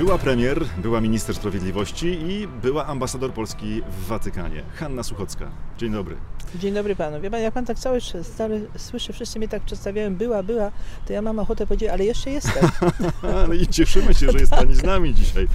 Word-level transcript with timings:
Była 0.00 0.18
premier, 0.18 0.64
była 0.78 1.00
minister 1.00 1.34
sprawiedliwości 1.34 2.06
i 2.06 2.48
była 2.48 2.86
ambasador 2.86 3.32
Polski 3.32 3.82
w 3.90 4.06
Watykanie. 4.06 4.62
Hanna 4.74 5.02
Suchocka. 5.02 5.50
Dzień 5.78 5.92
dobry. 5.92 6.16
Dzień 6.54 6.74
dobry 6.74 6.96
panu. 6.96 7.20
Wie 7.20 7.30
pan, 7.30 7.40
jak 7.40 7.54
pan 7.54 7.66
tak 7.66 7.78
cały, 7.78 8.00
cały 8.36 8.68
słyszy, 8.76 9.12
wszyscy 9.12 9.38
mnie 9.38 9.48
tak 9.48 9.62
przedstawiają, 9.62 10.14
była, 10.14 10.42
była, 10.42 10.72
to 11.06 11.12
ja 11.12 11.22
mam 11.22 11.38
ochotę 11.38 11.66
powiedzieć, 11.66 11.88
ale 11.88 12.04
jeszcze 12.04 12.30
jestem. 12.30 12.70
Ale 13.44 13.56
i 13.56 13.66
cieszymy 13.66 14.14
się, 14.14 14.30
że 14.30 14.38
jest 14.38 14.52
pani 14.52 14.74
z 14.74 14.82
nami 14.82 15.14
dzisiaj. 15.14 15.48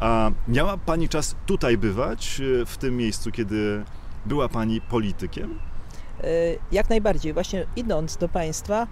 A 0.00 0.30
miała 0.48 0.76
pani 0.76 1.08
czas 1.08 1.36
tutaj 1.46 1.78
bywać, 1.78 2.40
w 2.66 2.76
tym 2.76 2.96
miejscu, 2.96 3.30
kiedy 3.30 3.84
była 4.26 4.48
pani 4.48 4.80
politykiem? 4.80 5.58
E, 6.20 6.26
jak 6.72 6.90
najbardziej. 6.90 7.32
Właśnie 7.32 7.66
idąc 7.76 8.16
do 8.16 8.28
Państwa, 8.28 8.82
e, 8.82 8.86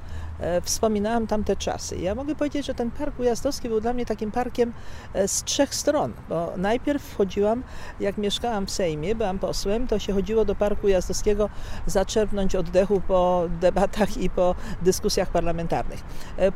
wspominałam 0.62 1.26
tamte 1.26 1.56
czasy. 1.56 1.96
Ja 1.96 2.14
mogę 2.14 2.34
powiedzieć, 2.34 2.66
że 2.66 2.74
ten 2.74 2.90
park 2.90 3.20
ujazdowski 3.20 3.68
był 3.68 3.80
dla 3.80 3.92
mnie 3.92 4.06
takim 4.06 4.30
parkiem 4.30 4.72
e, 5.14 5.28
z 5.28 5.44
trzech 5.44 5.74
stron, 5.74 6.12
bo 6.28 6.52
najpierw 6.56 7.02
wchodziłam, 7.02 7.62
jak 8.00 8.18
mieszkałam 8.18 8.66
w 8.66 8.70
Sejmie, 8.70 9.14
byłam 9.14 9.38
posłem, 9.38 9.86
to 9.86 9.98
się 9.98 10.12
chodziło 10.12 10.44
do 10.44 10.54
parku 10.54 10.86
ujazdowskiego 10.86 11.48
zaczerpnąć 11.86 12.54
oddechu 12.54 13.00
po 13.08 13.44
debatach 13.60 14.16
i 14.16 14.30
po 14.30 14.54
dyskusjach 14.82 15.30
parlamentarnych. 15.30 16.00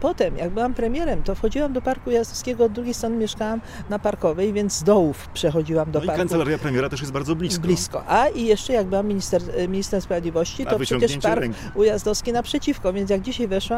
Potem, 0.00 0.36
jak 0.36 0.50
byłam 0.50 0.74
premierem, 0.74 1.22
to 1.22 1.34
wchodziłam 1.34 1.72
do 1.72 1.82
parku 1.82 2.10
ujazdowskiego, 2.10 2.64
od 2.64 2.72
drugiej 2.72 2.94
strony 2.94 3.16
mieszkałam 3.16 3.60
na 3.90 3.98
Parkowej, 3.98 4.52
więc 4.52 4.72
z 4.72 4.82
dołów 4.82 5.28
przechodziłam 5.28 5.90
do 5.90 6.00
no 6.00 6.06
parku. 6.06 6.20
i 6.20 6.22
kancelaria 6.22 6.58
premiera 6.58 6.88
też 6.88 7.00
jest 7.00 7.12
bardzo 7.12 7.36
blisko. 7.36 7.62
Blisko. 7.62 8.04
A 8.06 8.28
i 8.28 8.44
jeszcze 8.44 8.72
jak 8.72 8.86
byłam 8.86 9.06
minister, 9.06 9.42
minister 9.68 10.02
sprawiedliwości, 10.02 10.66
to 10.66 10.78
przecież 10.78 11.18
park 11.18 11.40
ręki. 11.40 11.58
ujazdowski 11.74 12.32
naprzeciwko, 12.32 12.92
więc 12.92 13.10
jak 13.10 13.20
dzisiaj 13.20 13.48
weszłam, 13.48 13.69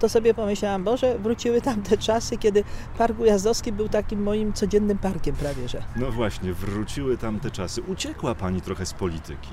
to 0.00 0.08
sobie 0.08 0.34
pomyślałam, 0.34 0.84
Boże, 0.84 1.18
wróciły 1.18 1.60
tam 1.60 1.82
te 1.82 1.98
czasy, 1.98 2.36
kiedy 2.36 2.64
park 2.98 3.20
ujazdowski 3.20 3.72
był 3.72 3.88
takim 3.88 4.22
moim 4.22 4.52
codziennym 4.52 4.98
parkiem 4.98 5.36
prawie, 5.36 5.68
że. 5.68 5.82
No 5.96 6.12
właśnie, 6.12 6.52
wróciły 6.52 7.18
tam 7.18 7.40
te 7.40 7.50
czasy. 7.50 7.82
Uciekła 7.82 8.34
Pani 8.34 8.60
trochę 8.60 8.86
z 8.86 8.92
polityki 8.92 9.50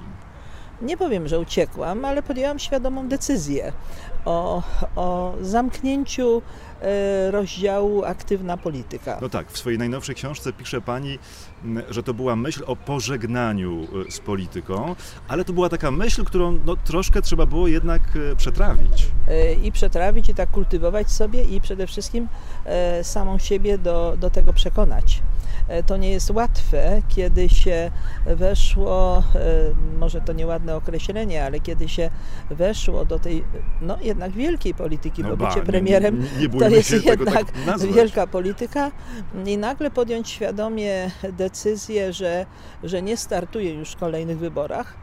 nie 0.81 0.97
powiem, 0.97 1.27
że 1.27 1.39
uciekłam, 1.39 2.05
ale 2.05 2.23
podjęłam 2.23 2.59
świadomą 2.59 3.07
decyzję 3.07 3.73
o, 4.25 4.63
o 4.95 5.33
zamknięciu 5.41 6.41
e, 6.81 7.31
rozdziału 7.31 8.03
aktywna 8.03 8.57
polityka. 8.57 9.17
No 9.21 9.29
tak, 9.29 9.51
w 9.51 9.57
swojej 9.57 9.79
najnowszej 9.79 10.15
książce 10.15 10.53
pisze 10.53 10.81
pani, 10.81 11.19
że 11.89 12.03
to 12.03 12.13
była 12.13 12.35
myśl 12.35 12.63
o 12.67 12.75
pożegnaniu 12.75 13.87
e, 14.07 14.11
z 14.11 14.19
polityką, 14.19 14.95
ale 15.27 15.45
to 15.45 15.53
była 15.53 15.69
taka 15.69 15.91
myśl, 15.91 16.23
którą 16.23 16.59
no, 16.65 16.75
troszkę 16.75 17.21
trzeba 17.21 17.45
było 17.45 17.67
jednak 17.67 18.01
e, 18.31 18.35
przetrawić. 18.35 19.07
I 19.63 19.71
przetrawić, 19.71 20.29
i 20.29 20.35
tak 20.35 20.51
kultywować 20.51 21.11
sobie, 21.11 21.43
i 21.43 21.61
przede 21.61 21.87
wszystkim 21.87 22.27
samą 23.03 23.37
siebie 23.37 23.77
do, 23.77 24.17
do 24.19 24.29
tego 24.29 24.53
przekonać. 24.53 25.21
To 25.85 25.97
nie 25.97 26.09
jest 26.09 26.29
łatwe, 26.31 27.01
kiedy 27.09 27.49
się 27.49 27.91
weszło, 28.25 29.23
może 29.99 30.21
to 30.21 30.33
nieładne 30.33 30.75
określenie, 30.75 31.45
ale 31.45 31.59
kiedy 31.59 31.89
się 31.89 32.09
weszło 32.49 33.05
do 33.05 33.19
tej, 33.19 33.43
no 33.81 33.97
jednak 34.01 34.31
wielkiej 34.31 34.73
polityki, 34.73 35.23
no 35.23 35.37
bo 35.37 35.47
bycie 35.47 35.61
premierem 35.61 36.25
nie, 36.39 36.47
nie 36.47 36.59
to 36.59 36.69
jest 36.69 37.05
jednak 37.05 37.51
tak 37.65 37.79
wielka 37.79 38.27
polityka. 38.27 38.91
I 39.45 39.57
nagle 39.57 39.91
podjąć 39.91 40.29
świadomie 40.29 41.11
decyzję, 41.33 42.13
że, 42.13 42.45
że 42.83 43.01
nie 43.01 43.17
startuje 43.17 43.73
już 43.73 43.91
w 43.91 43.97
kolejnych 43.97 44.37
wyborach, 44.37 45.02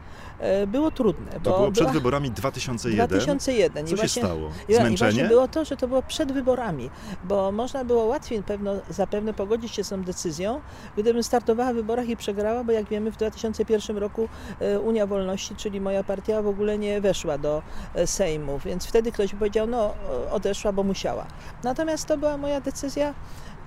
było 0.67 0.91
trudne. 0.91 1.31
To 1.31 1.57
było 1.57 1.71
przed 1.71 1.83
była... 1.83 1.93
wyborami 1.93 2.31
2001. 2.31 3.07
2001. 3.07 3.85
Co 3.87 3.93
I 3.93 3.95
właśnie, 3.95 4.21
się 4.21 4.27
stało? 4.27 4.49
Zmęczenie? 4.69 5.23
I 5.23 5.27
było 5.27 5.47
to, 5.47 5.65
że 5.65 5.77
to 5.77 5.87
było 5.87 6.01
przed 6.03 6.31
wyborami, 6.31 6.89
bo 7.23 7.51
można 7.51 7.85
było 7.85 8.05
łatwiej 8.05 8.43
pewno, 8.43 8.73
zapewne 8.89 9.33
pogodzić 9.33 9.75
się 9.75 9.83
z 9.83 9.89
tą 9.89 10.03
decyzją, 10.03 10.61
gdybym 10.97 11.23
startowała 11.23 11.73
w 11.73 11.75
wyborach 11.75 12.09
i 12.09 12.17
przegrała, 12.17 12.63
bo 12.63 12.71
jak 12.71 12.85
wiemy 12.85 13.11
w 13.11 13.15
2001 13.15 13.97
roku 13.97 14.29
e, 14.59 14.79
Unia 14.79 15.07
Wolności, 15.07 15.55
czyli 15.55 15.81
moja 15.81 16.03
partia 16.03 16.41
w 16.41 16.47
ogóle 16.47 16.77
nie 16.77 17.01
weszła 17.01 17.37
do 17.37 17.61
e, 17.95 18.07
Sejmu, 18.07 18.59
więc 18.59 18.85
wtedy 18.85 19.11
ktoś 19.11 19.35
powiedział, 19.35 19.67
no 19.67 19.93
odeszła, 20.31 20.71
bo 20.71 20.83
musiała. 20.83 21.25
Natomiast 21.63 22.05
to 22.05 22.17
była 22.17 22.37
moja 22.37 22.61
decyzja 22.61 23.13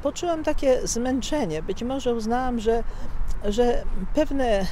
poczułam 0.05 0.45
takie 0.45 0.87
zmęczenie. 0.87 1.63
Być 1.63 1.83
może 1.83 2.15
uznałam, 2.15 2.61
że, 2.61 2.85
że 3.49 3.85
pewne 4.15 4.45
e, 4.45 4.67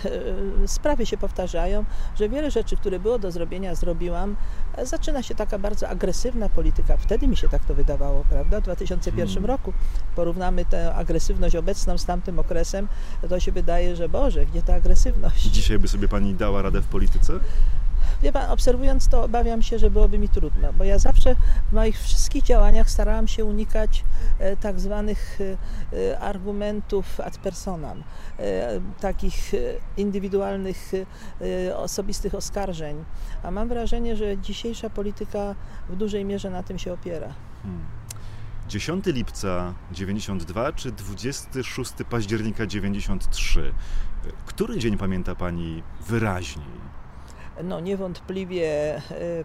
sprawy 0.67 1.07
się 1.07 1.17
powtarzają, 1.17 1.85
że 2.19 2.29
wiele 2.29 2.51
rzeczy, 2.51 2.77
które 2.77 3.01
było 3.01 3.19
do 3.19 3.31
zrobienia, 3.31 3.75
zrobiłam. 3.75 4.37
Zaczyna 4.83 5.23
się 5.23 5.35
taka 5.35 5.59
bardzo 5.59 5.89
agresywna 5.89 6.49
polityka. 6.49 6.97
Wtedy 6.97 7.29
mi 7.29 7.37
się 7.37 7.49
tak 7.49 7.65
to 7.65 7.75
wydawało, 7.75 8.25
prawda? 8.31 8.61
W 8.61 8.65
2001 8.65 9.29
hmm. 9.29 9.45
roku 9.45 9.73
porównamy 10.17 10.65
tę 10.65 10.95
agresywność 10.95 11.57
obecną 11.57 11.99
z 11.99 12.05
tamtym 12.05 12.39
okresem, 12.39 12.89
to 13.29 13.41
się 13.41 13.53
wydaje, 13.53 13.97
że 13.97 14.09
Boże, 14.09 14.47
gdzie 14.47 14.63
ta 14.63 14.75
agresywność? 14.75 15.43
Dzisiaj 15.43 15.79
by 15.79 15.89
sobie 15.89 16.09
Pani 16.09 16.35
dała 16.35 16.63
radę 16.63 16.81
w 16.81 16.87
polityce? 16.87 17.33
Wie 18.23 18.33
pan, 18.33 18.51
obserwując 18.51 19.09
to, 19.09 19.25
obawiam 19.25 19.63
się, 19.63 19.79
że 19.79 19.91
byłoby 19.91 20.19
mi 20.19 20.29
trudno, 20.29 20.73
bo 20.73 20.85
ja 20.85 20.99
zawsze 20.99 21.35
w 21.71 21.73
moich 21.73 22.01
wszystkich 22.01 22.43
działaniach 22.45 22.91
starałam 22.91 23.29
się 23.29 23.45
unikać 23.45 24.05
e, 24.39 24.57
tak 24.57 24.81
zwanych 24.81 25.39
e, 25.93 26.19
argumentów 26.19 27.21
ad 27.21 27.39
personam, 27.39 28.03
e, 28.39 28.81
takich 29.01 29.53
indywidualnych, 29.97 30.93
osobistych 31.77 32.35
oskarżeń. 32.35 33.05
A 33.43 33.51
mam 33.51 33.69
wrażenie, 33.69 34.17
że 34.17 34.39
dzisiejsza 34.39 34.91
polityka 34.91 35.55
w 35.89 35.97
dużej 35.97 36.25
mierze 36.25 36.51
na 36.51 36.63
tym 36.63 36.79
się 36.79 36.93
opiera. 36.93 37.35
Hmm. 37.63 37.85
10 38.69 39.07
lipca 39.07 39.75
92 39.93 40.73
czy 40.73 40.93
26 40.93 41.93
października 42.11 42.67
93? 42.67 43.73
Który 44.47 44.79
dzień 44.79 44.99
pamięta 44.99 45.35
Pani 45.35 45.83
wyraźniej? 46.07 47.02
No 47.65 47.81
niewątpliwie 47.81 48.97
e, 48.97 49.01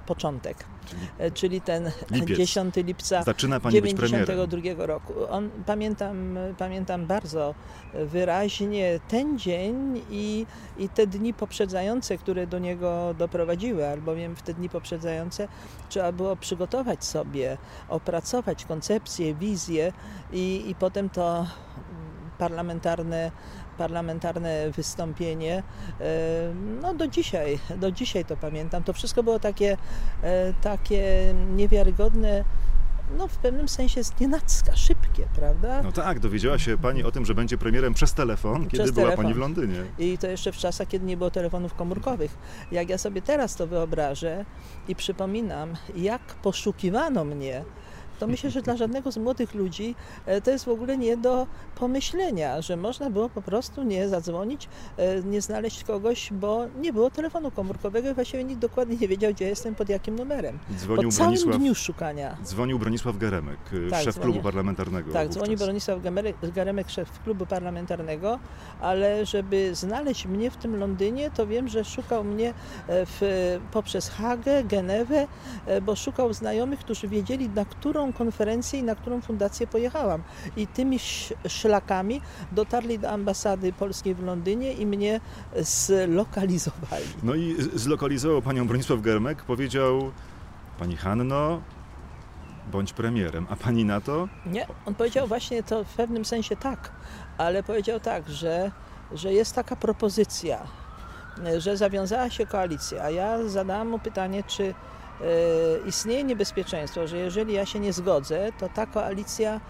początek, 0.05 0.57
czyli, 0.85 1.01
e, 1.19 1.31
czyli 1.31 1.61
ten 1.61 1.91
lipiec. 2.11 2.37
10 2.37 2.75
lipca 2.75 3.23
Zaczyna 3.23 3.59
Pani 3.59 3.75
92 3.75 4.85
roku. 4.85 5.13
On, 5.29 5.49
pamiętam, 5.65 6.37
pamiętam 6.57 7.05
bardzo 7.05 7.55
wyraźnie 7.93 8.99
ten 9.07 9.39
dzień 9.39 10.01
i, 10.09 10.45
i 10.77 10.89
te 10.89 11.07
dni 11.07 11.33
poprzedzające, 11.33 12.17
które 12.17 12.47
do 12.47 12.59
niego 12.59 13.15
doprowadziły, 13.17 13.87
albowiem 13.87 14.35
w 14.35 14.41
te 14.41 14.53
dni 14.53 14.69
poprzedzające 14.69 15.47
trzeba 15.89 16.11
było 16.11 16.35
przygotować 16.35 17.05
sobie, 17.05 17.57
opracować 17.89 18.65
koncepcję, 18.65 19.35
wizję 19.35 19.93
i, 20.31 20.63
i 20.67 20.75
potem 20.75 21.09
to 21.09 21.47
parlamentarne 22.37 23.31
parlamentarne 23.77 24.71
wystąpienie. 24.71 25.63
E, 26.01 26.03
no 26.81 26.93
do 26.93 27.07
dzisiaj, 27.07 27.59
do 27.77 27.91
dzisiaj 27.91 28.25
to 28.25 28.37
pamiętam. 28.37 28.83
To 28.83 28.93
wszystko 28.93 29.23
było 29.23 29.39
takie, 29.39 29.77
e, 30.23 30.53
takie 30.61 31.33
niewiarygodne 31.55 32.43
no 33.17 33.27
w 33.27 33.37
pewnym 33.37 33.67
sensie 33.67 34.03
znienacka, 34.03 34.75
szybkie, 34.75 35.27
prawda? 35.35 35.83
No 35.83 35.91
tak, 35.91 36.19
dowiedziała 36.19 36.59
się 36.59 36.77
Pani 36.77 37.03
o 37.03 37.11
tym, 37.11 37.25
że 37.25 37.35
będzie 37.35 37.57
premierem 37.57 37.93
przez 37.93 38.13
telefon, 38.13 38.63
kiedy 38.63 38.83
przez 38.83 38.91
była 38.91 39.05
telefon. 39.05 39.25
Pani 39.25 39.35
w 39.35 39.37
Londynie. 39.37 39.83
I 39.99 40.17
to 40.17 40.27
jeszcze 40.27 40.51
w 40.51 40.57
czasach, 40.57 40.87
kiedy 40.87 41.05
nie 41.05 41.17
było 41.17 41.31
telefonów 41.31 41.73
komórkowych. 41.73 42.37
Jak 42.71 42.89
ja 42.89 42.97
sobie 42.97 43.21
teraz 43.21 43.55
to 43.55 43.67
wyobrażę 43.67 44.45
i 44.87 44.95
przypominam, 44.95 45.73
jak 45.95 46.21
poszukiwano 46.21 47.25
mnie 47.25 47.63
to 48.19 48.27
myślę, 48.27 48.51
że 48.51 48.61
dla 48.61 48.77
żadnego 48.77 49.11
z 49.11 49.17
młodych 49.17 49.53
ludzi 49.53 49.95
e, 50.25 50.41
to 50.41 50.51
jest 50.51 50.65
w 50.65 50.69
ogóle 50.69 50.97
nie 50.97 51.17
do 51.17 51.47
pomyślenia, 51.75 52.61
że 52.61 52.77
można 52.77 53.09
było 53.09 53.29
po 53.29 53.41
prostu 53.41 53.83
nie 53.83 54.09
zadzwonić, 54.09 54.69
e, 54.97 55.23
nie 55.23 55.41
znaleźć 55.41 55.83
kogoś, 55.83 56.33
bo 56.33 56.65
nie 56.81 56.93
było 56.93 57.11
telefonu 57.11 57.51
komórkowego 57.51 58.09
i 58.09 58.13
właściwie 58.13 58.43
nikt 58.43 58.59
dokładnie 58.59 58.97
nie 58.97 59.07
wiedział, 59.07 59.33
gdzie 59.33 59.45
jestem, 59.47 59.75
pod 59.75 59.89
jakim 59.89 60.15
numerem. 60.15 60.59
Dzwonił 60.77 61.09
po 61.09 61.15
całym 61.15 61.31
Bronisław, 61.33 61.57
dniu 61.57 61.75
szukania. 61.75 62.37
Dzwonił 62.43 62.79
Bronisław 62.79 63.17
Geremek, 63.17 63.59
e, 63.87 63.89
tak, 63.89 64.03
szef 64.03 64.15
dzwonię. 64.15 64.31
klubu 64.31 64.43
parlamentarnego. 64.43 65.11
Tak, 65.13 65.29
dzwonił 65.29 65.57
Bronisław 65.57 65.99
Geremek, 66.53 66.89
szef 66.89 67.23
klubu 67.23 67.45
parlamentarnego, 67.45 68.39
ale 68.81 69.25
żeby 69.25 69.75
znaleźć 69.75 70.25
mnie 70.25 70.51
w 70.51 70.57
tym 70.57 70.79
Londynie, 70.79 71.31
to 71.31 71.47
wiem, 71.47 71.67
że 71.67 71.85
szukał 71.85 72.23
mnie 72.23 72.53
w, 72.87 73.57
poprzez 73.71 74.09
Hagę, 74.09 74.63
Genewę, 74.63 75.27
bo 75.81 75.95
szukał 75.95 76.33
znajomych, 76.33 76.79
którzy 76.79 77.07
wiedzieli, 77.07 77.49
na 77.49 77.65
którą 77.65 78.06
konferencję 78.13 78.79
i 78.79 78.83
na 78.83 78.95
którą 78.95 79.21
fundację 79.21 79.67
pojechałam. 79.67 80.23
I 80.57 80.67
tymi 80.67 80.99
szlakami 81.47 82.21
dotarli 82.51 82.99
do 82.99 83.09
ambasady 83.09 83.73
polskiej 83.73 84.15
w 84.15 84.23
Londynie 84.23 84.73
i 84.73 84.85
mnie 84.85 85.19
zlokalizowali. 85.59 87.05
No 87.23 87.35
i 87.35 87.55
zlokalizował 87.75 88.41
panią 88.41 88.67
Bronisław 88.67 89.01
Germek, 89.01 89.43
powiedział 89.43 90.11
pani 90.79 90.95
Hanno, 90.95 91.61
bądź 92.71 92.93
premierem, 92.93 93.47
a 93.49 93.55
pani 93.55 93.85
na 93.85 94.01
to? 94.01 94.27
Nie, 94.45 94.67
on 94.85 94.95
powiedział 94.95 95.27
właśnie 95.27 95.63
to 95.63 95.83
w 95.83 95.93
pewnym 95.93 96.25
sensie 96.25 96.55
tak, 96.55 96.91
ale 97.37 97.63
powiedział 97.63 97.99
tak, 97.99 98.29
że, 98.29 98.71
że 99.11 99.33
jest 99.33 99.55
taka 99.55 99.75
propozycja, 99.75 100.59
że 101.57 101.77
zawiązała 101.77 102.29
się 102.29 102.45
koalicja, 102.45 103.03
a 103.03 103.09
ja 103.09 103.47
zadałam 103.47 103.89
mu 103.89 103.99
pytanie, 103.99 104.43
czy 104.43 104.73
istnieje 105.85 106.23
niebezpieczeństwo, 106.23 107.07
że 107.07 107.17
jeżeli 107.17 107.53
ja 107.53 107.65
się 107.65 107.79
nie 107.79 107.93
zgodzę, 107.93 108.51
to 108.59 108.69
ta 108.69 108.85
koalicja 108.85 109.61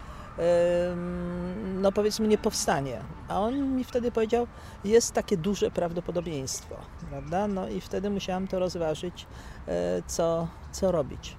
no 1.63 1.91
powiedzmy 1.91 2.27
nie 2.27 2.38
powstanie. 2.38 3.01
A 3.27 3.39
on 3.39 3.75
mi 3.75 3.83
wtedy 3.83 4.11
powiedział, 4.11 4.47
jest 4.83 5.13
takie 5.13 5.38
duże 5.38 5.71
prawdopodobieństwo, 5.71 6.75
prawda? 7.09 7.47
No 7.47 7.69
i 7.69 7.81
wtedy 7.81 8.09
musiałam 8.09 8.47
to 8.47 8.59
rozważyć, 8.59 9.27
e, 9.67 10.01
co, 10.07 10.47
co 10.71 10.91
robić. 10.91 11.38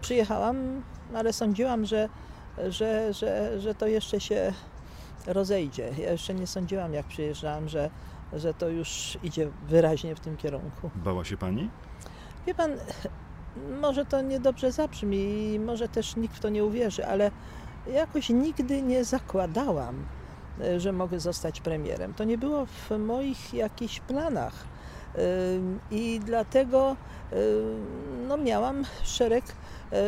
Przyjechałam, 0.00 0.82
ale 1.14 1.32
sądziłam, 1.32 1.86
że, 1.86 2.08
że, 2.68 3.12
że, 3.12 3.60
że 3.60 3.74
to 3.74 3.86
jeszcze 3.86 4.20
się 4.20 4.52
rozejdzie. 5.26 5.90
Ja 5.98 6.12
jeszcze 6.12 6.34
nie 6.34 6.46
sądziłam, 6.46 6.94
jak 6.94 7.06
przyjeżdżałam, 7.06 7.68
że, 7.68 7.90
że 8.32 8.54
to 8.54 8.68
już 8.68 9.18
idzie 9.22 9.48
wyraźnie 9.68 10.14
w 10.14 10.20
tym 10.20 10.36
kierunku. 10.36 10.90
Bała 10.94 11.24
się 11.24 11.36
pani? 11.36 11.70
Wie 12.46 12.54
pan, 12.54 12.70
może 13.80 14.04
to 14.04 14.20
niedobrze 14.20 14.72
zabrzmi 14.72 15.52
i 15.54 15.60
może 15.60 15.88
też 15.88 16.16
nikt 16.16 16.36
w 16.36 16.40
to 16.40 16.48
nie 16.48 16.64
uwierzy, 16.64 17.06
ale 17.06 17.30
jakoś 17.92 18.28
nigdy 18.28 18.82
nie 18.82 19.04
zakładałam, 19.04 20.04
e, 20.60 20.80
że 20.80 20.92
mogę 20.92 21.20
zostać 21.20 21.60
premierem. 21.60 22.14
To 22.14 22.24
nie 22.24 22.38
było 22.38 22.66
w 22.66 22.98
moich 22.98 23.54
jakichś 23.54 24.00
planach. 24.00 24.72
I 25.90 26.20
dlatego 26.24 26.96
no, 28.28 28.36
miałam 28.36 28.84
szereg, 29.02 29.44
e, 29.44 29.52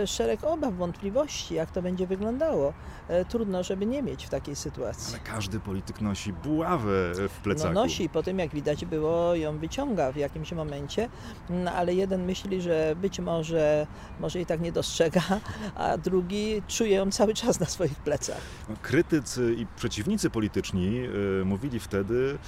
szereg 0.06 0.44
obaw, 0.44 0.74
wątpliwości, 0.74 1.54
jak 1.54 1.70
to 1.70 1.82
będzie 1.82 2.06
wyglądało. 2.06 2.72
E, 3.08 3.24
trudno, 3.24 3.62
żeby 3.62 3.86
nie 3.86 4.02
mieć 4.02 4.26
w 4.26 4.28
takiej 4.28 4.56
sytuacji. 4.56 5.14
Ale 5.14 5.24
każdy 5.34 5.60
polityk 5.60 6.00
nosi 6.00 6.32
buławę 6.32 7.12
w 7.28 7.40
plecaku. 7.42 7.74
No 7.74 7.82
nosi, 7.82 8.08
po 8.08 8.22
tym 8.22 8.38
jak 8.38 8.50
widać 8.50 8.84
było, 8.84 9.34
ją 9.34 9.58
wyciąga 9.58 10.12
w 10.12 10.16
jakimś 10.16 10.52
momencie, 10.52 11.08
no, 11.50 11.72
ale 11.72 11.94
jeden 11.94 12.24
myśli, 12.24 12.62
że 12.62 12.96
być 12.96 13.20
może, 13.20 13.86
może 14.20 14.40
i 14.40 14.46
tak 14.46 14.60
nie 14.60 14.72
dostrzega, 14.72 15.22
a 15.74 15.98
drugi 15.98 16.62
czuje 16.68 16.96
ją 16.96 17.10
cały 17.10 17.34
czas 17.34 17.60
na 17.60 17.66
swoich 17.66 17.98
plecach. 17.98 18.40
No, 18.68 18.74
krytycy 18.82 19.54
i 19.58 19.66
przeciwnicy 19.76 20.30
polityczni 20.30 21.00
y, 21.40 21.44
mówili 21.44 21.80
wtedy, 21.80 22.38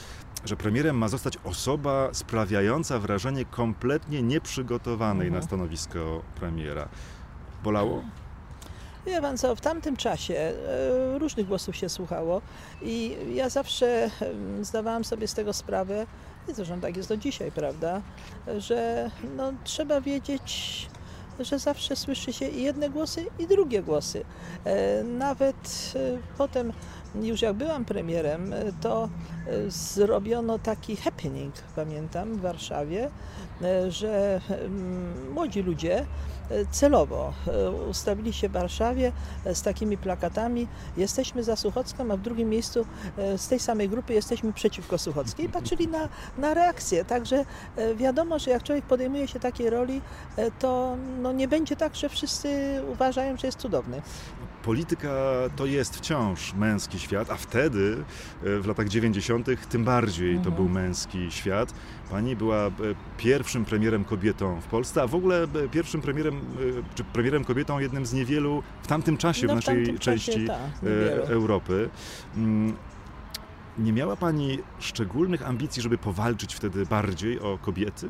że 0.45 0.57
premierem 0.57 0.99
ma 0.99 1.09
zostać 1.09 1.39
osoba 1.45 2.09
sprawiająca 2.13 2.99
wrażenie 2.99 3.45
kompletnie 3.45 4.23
nieprzygotowanej 4.23 5.27
mhm. 5.27 5.43
na 5.43 5.47
stanowisko 5.47 6.23
premiera. 6.35 6.89
Bolało? 7.67 8.03
Wie 9.07 9.21
pan 9.21 9.39
co, 9.39 9.57
w 9.57 9.61
tamtym 9.61 9.97
czasie 9.97 10.35
e, 10.35 11.19
różnych 11.19 11.47
głosów 11.47 11.77
się 11.77 11.89
słuchało 11.89 12.43
i 12.83 13.17
ja 13.35 13.49
zawsze 13.49 14.11
zdawałam 14.63 15.05
sobie 15.05 15.29
z 15.29 15.35
tego 15.35 15.53
sprawę, 15.53 16.07
i 16.49 16.55
zresztą 16.55 16.81
tak 16.81 16.97
jest 16.97 17.09
do 17.09 17.17
dzisiaj, 17.17 17.53
prawda, 17.53 18.03
że 18.59 19.11
no, 19.37 19.53
trzeba 19.65 20.01
wiedzieć, 20.01 20.89
że 21.41 21.59
zawsze 21.59 21.97
słyszy 21.97 22.33
się 22.33 22.49
i 22.49 22.63
jedne 22.63 22.91
głosy, 22.91 23.27
i 23.39 23.47
drugie 23.47 23.83
głosy. 23.83 24.25
E, 24.65 25.05
nawet 25.05 25.93
e, 25.97 25.99
potem 26.39 26.73
już 27.15 27.43
jak 27.43 27.57
byłam 27.57 27.85
premierem, 27.85 28.55
to 28.81 29.09
zrobiono 29.69 30.59
taki 30.59 30.97
happening, 30.97 31.55
pamiętam, 31.77 32.37
w 32.37 32.41
Warszawie, 32.41 33.11
że 33.89 34.41
młodzi 35.35 35.63
ludzie 35.63 36.07
celowo 36.71 37.33
ustawili 37.91 38.33
się 38.33 38.49
w 38.49 38.53
Warszawie 38.53 39.13
z 39.55 39.63
takimi 39.63 39.99
plakatami. 39.99 40.69
Jesteśmy 40.97 41.45
za 41.45 41.57
Suchocką, 41.57 42.11
a 42.11 42.17
w 42.17 42.21
drugim 42.21 42.49
miejscu 42.49 42.87
z 43.37 43.49
tej 43.49 43.59
samej 43.59 43.89
grupy 43.89 44.13
jesteśmy 44.13 44.53
przeciwko 44.53 44.99
Suchockiej. 44.99 45.47
I 45.47 45.49
patrzyli 45.49 45.89
na, 45.89 46.09
na 46.39 46.55
reakcję. 46.55 47.05
Także 47.05 47.45
wiadomo, 47.97 48.39
że 48.39 48.51
jak 48.51 48.63
człowiek 48.63 48.85
podejmuje 48.85 49.29
się 49.29 49.41
takiej 49.41 49.71
roli, 49.71 50.01
to 50.59 50.97
no 51.23 51.33
nie 51.33 51.49
będzie 51.49 51.77
tak, 51.77 51.97
że 51.97 52.09
wszyscy 52.09 52.81
uważają, 52.93 53.37
że 53.37 53.47
jest 53.49 53.59
cudowny 53.59 54.03
polityka 54.67 55.09
to 55.57 55.67
jest 55.67 55.97
wciąż 55.97 56.55
męski 56.55 56.99
świat, 56.99 57.31
a 57.31 57.37
wtedy, 57.37 58.05
e, 58.45 58.61
w 58.61 58.67
latach 58.67 58.89
90., 58.89 59.47
tym 59.69 59.85
bardziej 59.85 60.33
to 60.35 60.39
mhm. 60.39 60.57
był 60.57 60.69
męski 60.69 61.31
świat. 61.31 61.75
Pani 62.11 62.37
była 62.37 62.67
e, 62.67 62.71
pierwszym 63.19 63.65
premierem 63.65 64.05
kobietą 64.05 64.61
w 64.61 64.67
Polsce, 64.67 65.03
a 65.03 65.07
w 65.07 65.15
ogóle 65.15 65.43
e, 65.43 65.69
pierwszym 65.69 66.01
premierem, 66.01 66.41
czy 66.95 67.05
premierem 67.05 67.45
kobietą 67.45 67.79
jednym 67.79 68.07
z 68.07 68.13
niewielu 68.13 68.63
w 68.83 68.87
tamtym 68.87 69.17
czasie, 69.17 69.47
no, 69.47 69.53
w 69.53 69.57
naszej 69.57 69.85
w 69.85 69.99
części 69.99 70.33
czasie, 70.33 70.47
ta, 70.47 71.33
Europy. 71.33 71.91
Mm, 72.37 72.77
nie 73.79 73.93
miała 73.93 74.17
Pani 74.17 74.59
szczególnych 74.79 75.49
ambicji, 75.49 75.83
żeby 75.83 75.99
powalczyć 75.99 76.55
wtedy 76.55 76.87
bardziej 76.87 77.41
o 77.41 77.59
kobiety? 77.59 78.09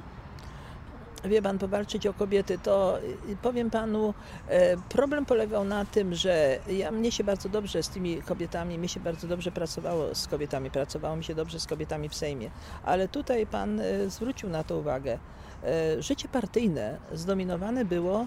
Wie 1.28 1.42
pan, 1.42 1.58
powalczyć 1.58 2.06
o 2.06 2.14
kobiety, 2.14 2.58
to 2.58 2.98
y, 3.28 3.36
powiem 3.42 3.70
panu, 3.70 4.14
e, 4.48 4.76
problem 4.76 5.26
polegał 5.26 5.64
na 5.64 5.84
tym, 5.84 6.14
że 6.14 6.58
ja, 6.68 6.90
mnie 6.90 7.12
się 7.12 7.24
bardzo 7.24 7.48
dobrze 7.48 7.82
z 7.82 7.88
tymi 7.88 8.22
kobietami, 8.22 8.78
mi 8.78 8.88
się 8.88 9.00
bardzo 9.00 9.26
dobrze 9.28 9.52
pracowało 9.52 10.14
z 10.14 10.26
kobietami, 10.26 10.70
pracowało 10.70 11.16
mi 11.16 11.24
się 11.24 11.34
dobrze 11.34 11.60
z 11.60 11.66
kobietami 11.66 12.08
w 12.08 12.14
Sejmie, 12.14 12.50
ale 12.84 13.08
tutaj 13.08 13.46
pan 13.46 13.80
e, 13.80 14.10
zwrócił 14.10 14.48
na 14.48 14.64
to 14.64 14.78
uwagę. 14.78 15.18
E, 15.64 16.02
życie 16.02 16.28
partyjne 16.28 16.98
zdominowane 17.12 17.84
było 17.84 18.26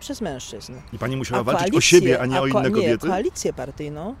przez 0.00 0.20
mężczyzn. 0.20 0.72
I 0.92 0.98
pani 0.98 1.16
musiała 1.16 1.42
walczyć 1.42 1.74
o 1.74 1.80
siebie, 1.80 2.20
a 2.20 2.26
nie 2.26 2.40
o 2.40 2.46
inne 2.46 2.70
kobiety? 2.70 3.06
Nie, 3.06 3.10
koalicję 3.10 3.52
partyjną 3.52 4.14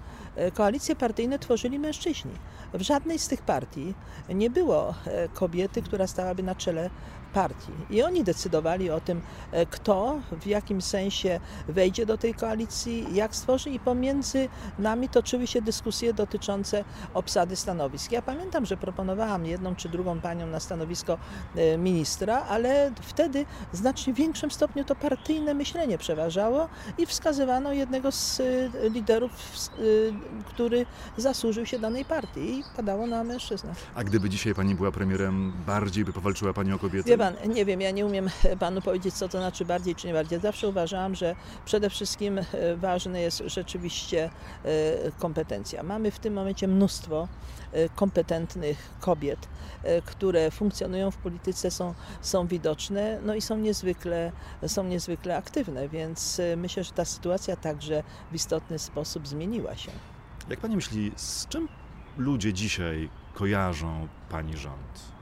koalicje 0.54 0.96
partyjne 0.96 1.38
tworzyli 1.38 1.78
mężczyźni. 1.78 2.32
W 2.74 2.82
żadnej 2.82 3.18
z 3.18 3.28
tych 3.28 3.42
partii 3.42 3.94
nie 4.28 4.50
było 4.50 4.94
kobiety, 5.34 5.82
która 5.82 6.06
stałaby 6.06 6.42
na 6.42 6.54
czele 6.54 6.90
partii. 7.36 7.72
I 7.90 8.02
oni 8.02 8.24
decydowali 8.24 8.90
o 8.90 9.00
tym, 9.00 9.20
e, 9.52 9.66
kto 9.66 10.20
w 10.40 10.46
jakim 10.46 10.82
sensie 10.82 11.40
wejdzie 11.68 12.06
do 12.06 12.18
tej 12.18 12.34
koalicji, 12.34 13.06
jak 13.14 13.34
stworzy 13.34 13.70
i 13.70 13.78
pomiędzy 13.78 14.48
nami 14.78 15.08
toczyły 15.08 15.46
się 15.46 15.62
dyskusje 15.62 16.14
dotyczące 16.14 16.84
obsady 17.14 17.56
stanowisk. 17.56 18.12
Ja 18.12 18.22
pamiętam, 18.22 18.66
że 18.66 18.76
proponowałam 18.76 19.46
jedną 19.46 19.76
czy 19.76 19.88
drugą 19.88 20.20
panią 20.20 20.46
na 20.46 20.60
stanowisko 20.60 21.18
e, 21.56 21.78
ministra, 21.78 22.44
ale 22.48 22.92
wtedy 23.02 23.46
w 23.72 23.76
znacznie 23.76 24.12
większym 24.12 24.50
stopniu 24.50 24.84
to 24.84 24.94
partyjne 24.94 25.54
myślenie 25.54 25.98
przeważało 25.98 26.68
i 26.98 27.06
wskazywano 27.06 27.72
jednego 27.72 28.12
z 28.12 28.40
e, 28.40 28.44
liderów, 28.88 29.30
który 30.46 30.86
zasłużył 31.16 31.66
się 31.66 31.78
danej 31.78 32.04
partii 32.04 32.58
i 32.58 32.64
padało 32.76 33.06
na 33.06 33.24
mężczyznę. 33.24 33.74
A 33.94 34.04
gdyby 34.04 34.30
dzisiaj 34.30 34.54
pani 34.54 34.74
była 34.74 34.92
premierem, 34.92 35.52
bardziej 35.66 36.04
by 36.04 36.12
powalczyła 36.12 36.52
pani 36.52 36.72
o 36.72 36.78
kobiety? 36.78 37.10
Pan, 37.32 37.52
nie 37.54 37.64
wiem, 37.64 37.80
ja 37.80 37.90
nie 37.90 38.06
umiem 38.06 38.30
panu 38.60 38.82
powiedzieć, 38.82 39.14
co 39.14 39.28
to 39.28 39.38
znaczy 39.38 39.64
bardziej 39.64 39.94
czy 39.94 40.06
nie 40.06 40.12
bardziej. 40.12 40.40
Zawsze 40.40 40.68
uważałam, 40.68 41.14
że 41.14 41.36
przede 41.64 41.90
wszystkim 41.90 42.38
e, 42.38 42.44
ważne 42.76 43.20
jest 43.20 43.42
rzeczywiście 43.46 44.30
e, 44.64 44.70
kompetencja. 45.18 45.82
Mamy 45.82 46.10
w 46.10 46.18
tym 46.18 46.34
momencie 46.34 46.68
mnóstwo 46.68 47.28
e, 47.72 47.88
kompetentnych 47.88 48.90
kobiet, 49.00 49.48
które 50.04 50.50
funkcjonują 50.50 51.10
w 51.10 51.16
polityce, 51.16 51.70
są, 51.70 51.94
są 52.20 52.46
widoczne 52.46 53.20
no 53.22 53.34
i 53.34 53.40
są 53.40 53.56
niezwykle, 53.56 54.32
są 54.66 54.84
niezwykle 54.84 55.36
aktywne, 55.36 55.88
więc 55.88 56.40
myślę, 56.56 56.84
że 56.84 56.92
ta 56.92 57.04
sytuacja 57.04 57.56
także 57.56 58.02
w 58.32 58.34
istotny 58.34 58.78
sposób 58.78 59.28
zmieniła 59.28 59.76
się. 59.76 59.90
Jak 60.50 60.60
pani 60.60 60.76
myśli, 60.76 61.12
z 61.16 61.48
czym 61.48 61.68
ludzie 62.16 62.52
dzisiaj 62.52 63.08
kojarzą 63.34 64.08
pani 64.28 64.56
rząd? 64.56 65.15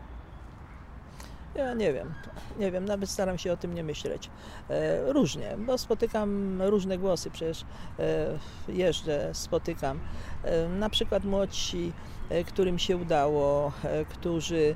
Ja 1.54 1.74
nie 1.74 1.92
wiem, 1.92 2.14
nie 2.58 2.70
wiem, 2.70 2.84
nawet 2.84 3.10
staram 3.10 3.38
się 3.38 3.52
o 3.52 3.56
tym 3.56 3.74
nie 3.74 3.84
myśleć. 3.84 4.30
E, 4.70 5.12
różnie, 5.12 5.56
bo 5.58 5.78
spotykam 5.78 6.62
różne 6.62 6.98
głosy, 6.98 7.30
przecież 7.30 7.64
e, 7.98 8.38
jeżdżę, 8.68 9.30
spotykam. 9.32 10.00
E, 10.44 10.68
na 10.68 10.90
przykład 10.90 11.24
młodsi, 11.24 11.92
którym 12.46 12.78
się 12.78 12.96
udało, 12.96 13.72
którzy 14.08 14.74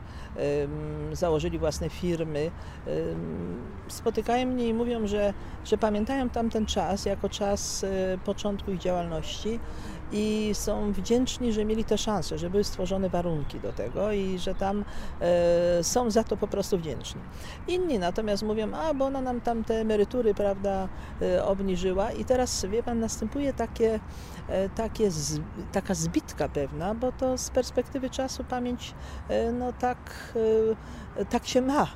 założyli 1.13 1.59
własne 1.59 1.91
firmy, 1.91 2.51
spotykają 3.89 4.47
mnie 4.47 4.69
i 4.69 4.75
mówią, 4.75 5.07
że, 5.07 5.35
że 5.65 5.79
pamiętają 5.79 6.29
tamten 6.29 6.67
czas 6.67 7.05
jako 7.05 7.29
czas 7.29 7.87
początku 8.25 8.73
ich 8.73 8.79
działalności 8.79 9.61
i 10.13 10.51
są 10.53 10.93
wdzięczni, 10.93 11.53
że 11.53 11.65
mieli 11.65 11.85
te 11.85 11.99
szanse, 11.99 12.39
że 12.39 12.51
były 12.51 12.65
stworzone 12.65 13.09
warunki 13.09 13.61
do 13.61 13.73
tego 13.73 14.13
i 14.13 14.39
że 14.39 14.55
tam 14.55 14.85
e, 15.21 15.85
są 15.85 16.11
za 16.11 16.25
to 16.25 16.37
po 16.37 16.49
prostu 16.49 16.79
wdzięczni. 16.79 17.21
Inni 17.69 17.99
natomiast 17.99 18.43
mówią, 18.43 18.75
a 18.75 18.95
bo 18.95 19.05
ona 19.05 19.21
nam 19.21 19.41
tam 19.41 19.65
te 19.65 19.75
emerytury, 19.75 20.35
prawda, 20.35 20.89
e, 21.23 21.45
obniżyła 21.45 22.13
i 22.13 22.25
teraz, 22.25 22.65
wie 22.65 22.83
pan, 22.83 23.01
następuje 23.01 23.53
takie, 23.53 23.95
e, 23.95 24.01
takie 24.75 25.11
z, 25.11 25.41
taka 25.73 25.95
zbitka 25.95 26.49
pewna, 26.49 26.95
bo 26.95 27.13
to 27.13 27.39
z 27.39 27.51
perspektywy 27.51 28.11
czasu 28.11 28.45
pamięć, 28.45 28.95
e, 29.29 29.53
no 29.53 29.73
tak 29.73 29.99
e, 31.17 31.25
tak 31.25 31.47
się 31.47 31.63
ma, 31.63 31.87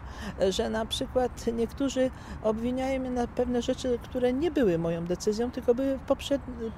że 0.50 0.71
na 0.71 0.87
przykład 0.87 1.47
niektórzy 1.52 2.11
obwiniają 2.42 3.00
mnie 3.00 3.11
na 3.11 3.26
pewne 3.26 3.62
rzeczy, 3.62 3.99
które 4.02 4.32
nie 4.32 4.50
były 4.50 4.78
moją 4.78 5.04
decyzją, 5.04 5.50
tylko 5.50 5.75
były 5.75 5.99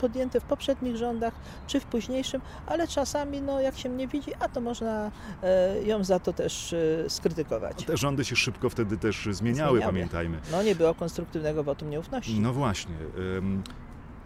podjęte 0.00 0.40
w 0.40 0.44
poprzednich 0.44 0.96
rządach 0.96 1.34
czy 1.66 1.80
w 1.80 1.84
późniejszym, 1.84 2.40
ale 2.66 2.88
czasami, 2.88 3.42
no, 3.42 3.60
jak 3.60 3.78
się 3.78 3.88
mnie 3.88 4.08
widzi, 4.08 4.34
a 4.40 4.48
to 4.48 4.60
można 4.60 5.10
e, 5.42 5.82
ją 5.82 6.04
za 6.04 6.18
to 6.18 6.32
też 6.32 6.72
e, 6.72 7.10
skrytykować. 7.10 7.84
Te 7.84 7.96
rządy 7.96 8.24
się 8.24 8.36
szybko 8.36 8.70
wtedy 8.70 8.96
też 8.96 9.28
zmieniały, 9.30 9.70
zmieniały. 9.70 9.80
pamiętajmy. 9.80 10.38
No 10.52 10.62
nie 10.62 10.74
było 10.74 10.94
konstruktywnego 10.94 11.64
wotum 11.64 11.90
nieufności. 11.90 12.40
No 12.40 12.52
właśnie. 12.52 12.94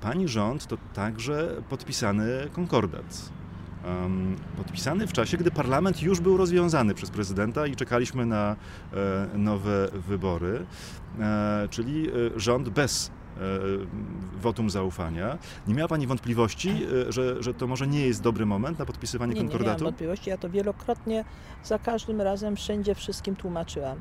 Pani 0.01 0.29
rząd 0.29 0.67
to 0.67 0.77
także 0.95 1.63
podpisany 1.69 2.49
konkordat. 2.53 3.31
Podpisany 4.57 5.07
w 5.07 5.13
czasie, 5.13 5.37
gdy 5.37 5.51
parlament 5.51 6.03
już 6.03 6.21
był 6.21 6.37
rozwiązany 6.37 6.95
przez 6.95 7.11
prezydenta 7.11 7.67
i 7.67 7.77
czekaliśmy 7.77 8.27
na 8.27 8.57
nowe 9.35 9.89
wybory, 9.93 10.67
czyli 11.71 12.11
rząd 12.37 12.69
bez 12.69 13.11
wotum 14.43 14.71
zaufania. 14.71 15.39
Nie 15.67 15.75
miała 15.75 15.89
Pani 15.89 16.07
wątpliwości, 16.07 16.87
że, 17.09 17.43
że 17.43 17.55
to 17.55 17.67
może 17.67 17.87
nie 17.87 18.07
jest 18.07 18.23
dobry 18.23 18.47
moment 18.47 18.79
na 18.79 18.87
podpisywanie 18.87 19.35
nie, 19.35 19.41
konkordatu? 19.41 19.65
Nie 19.65 19.69
miałam 19.69 19.85
wątpliwości. 19.85 20.31
Ja 20.31 20.39
to 20.39 20.51
wielokrotnie, 20.51 21.25
za 21.65 21.79
każdym 21.79 22.21
razem, 22.21 22.57
wszędzie 22.57 22.95
wszystkim 22.95 23.37
tłumaczyłam, 23.37 24.01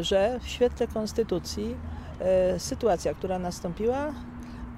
że 0.00 0.40
w 0.42 0.48
świetle 0.48 0.86
konstytucji 0.86 1.74
e, 2.20 2.58
sytuacja, 2.58 3.14
która 3.14 3.38
nastąpiła, 3.38 4.12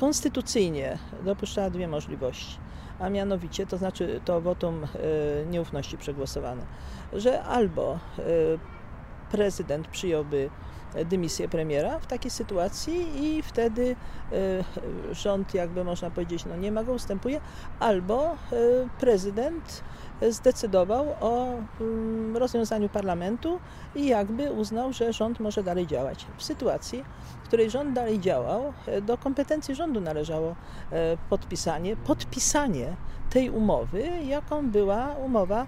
konstytucyjnie 0.03 0.99
dopuszczała 1.25 1.71
dwie 1.71 1.89
możliwości 1.89 2.59
a 2.99 3.09
mianowicie, 3.09 3.67
to 3.67 3.79
znaczy 3.79 4.21
to 4.25 4.41
wotum 4.41 4.85
e, 4.85 4.89
nieufności 5.47 5.99
przegłosowane, 5.99 6.63
że 7.13 7.43
albo 7.43 7.93
e, 7.95 7.99
prezydent 9.31 9.89
przyjąłby 9.89 10.51
dymisję 11.05 11.49
premiera 11.49 11.99
w 11.99 12.07
takiej 12.07 12.31
sytuacji 12.31 13.25
i 13.25 13.43
wtedy 13.43 13.97
e, 14.33 15.15
rząd, 15.15 15.55
jakby 15.55 15.85
można 15.85 16.11
powiedzieć, 16.11 16.45
no 16.45 16.57
nie 16.57 16.73
ma 16.73 16.85
go, 16.85 16.93
ustępuje, 16.93 17.41
albo 17.81 18.37
prezydent 19.01 19.85
zdecydował 20.31 21.07
o 21.21 21.49
mm, 21.81 22.37
rozwiązaniu 22.37 22.89
parlamentu 22.89 23.61
i 23.95 24.07
jakby 24.07 24.53
uznał, 24.53 24.93
że 24.93 25.13
rząd 25.13 25.41
może 25.41 25.63
dalej 25.63 25.87
działać. 25.87 26.27
W 26.37 26.43
sytuacji, 26.43 27.05
w 27.45 27.47
której 27.47 27.71
rząd 27.71 27.93
dalej 27.93 28.21
działał, 28.21 28.73
e, 28.87 29.01
do 29.01 29.19
kompetencji 29.19 29.75
rządu 29.75 30.01
należało 30.01 30.55
e, 30.93 31.17
podpisanie, 31.31 31.97
podpisanie 31.97 32.97
tej 33.31 33.51
umowy, 33.51 34.03
jaką 34.25 34.71
była 34.71 35.15
umowa 35.15 35.67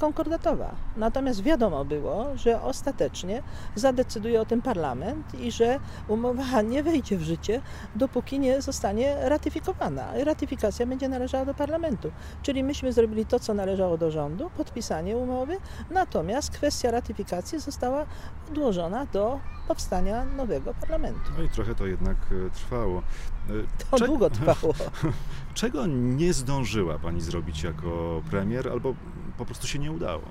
konkordatowa. 0.00 0.74
Natomiast 0.96 1.42
wiadomo 1.42 1.84
było, 1.84 2.26
że 2.36 2.62
ostatecznie 2.62 3.42
zadecyduje 3.74 4.40
o 4.40 4.44
tym 4.44 4.62
parlament 4.62 5.34
i 5.40 5.50
że 5.52 5.80
umowa 6.08 6.62
nie 6.62 6.82
wejdzie 6.82 7.16
w 7.18 7.22
życie, 7.22 7.62
dopóki 7.94 8.38
nie 8.38 8.62
zostanie 8.62 9.16
ratyfikowana. 9.28 10.04
Ratyfikacja 10.24 10.86
będzie 10.86 11.08
należała 11.08 11.44
do 11.44 11.54
parlamentu. 11.54 12.10
Czyli 12.42 12.64
myśmy 12.64 12.92
zrobili 12.92 13.26
to, 13.26 13.40
co 13.40 13.54
należało 13.54 13.98
do 13.98 14.10
rządu, 14.10 14.50
podpisanie 14.56 15.16
umowy, 15.16 15.56
natomiast 15.90 16.50
kwestia 16.50 16.90
ratyfikacji 16.90 17.60
została 17.60 18.06
odłożona 18.50 19.06
do 19.06 19.40
powstania 19.68 20.24
nowego 20.24 20.74
parlamentu. 20.74 21.30
No 21.38 21.44
i 21.44 21.48
trochę 21.48 21.74
to 21.74 21.86
jednak 21.86 22.16
e, 22.46 22.50
trwało. 22.50 23.02
E, 23.50 23.84
to 23.90 23.98
Cze 23.98 24.06
długo 24.06 24.30
trwało. 24.30 24.74
Czego 25.54 25.86
nie 25.86 26.32
zdążyła 26.32 26.98
Pani 26.98 27.20
zrobić 27.20 27.62
jako 27.62 28.22
premier, 28.30 28.68
albo 28.68 28.94
po 29.38 29.44
prostu 29.44 29.66
się 29.66 29.78
nie 29.78 29.92
udało? 29.92 30.22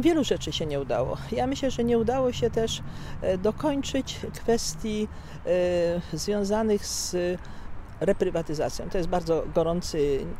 Wielu 0.00 0.24
rzeczy 0.24 0.52
się 0.52 0.66
nie 0.66 0.80
udało. 0.80 1.16
Ja 1.32 1.46
myślę, 1.46 1.70
że 1.70 1.84
nie 1.84 1.98
udało 1.98 2.32
się 2.32 2.50
też 2.50 2.82
e, 3.22 3.38
dokończyć 3.38 4.20
kwestii 4.34 5.08
związanych 6.12 6.86
z 6.86 7.16
reprywatyzacją. 8.00 8.90
To 8.90 8.98
jest 8.98 9.10
bardzo 9.10 9.42
gorący 9.54 9.98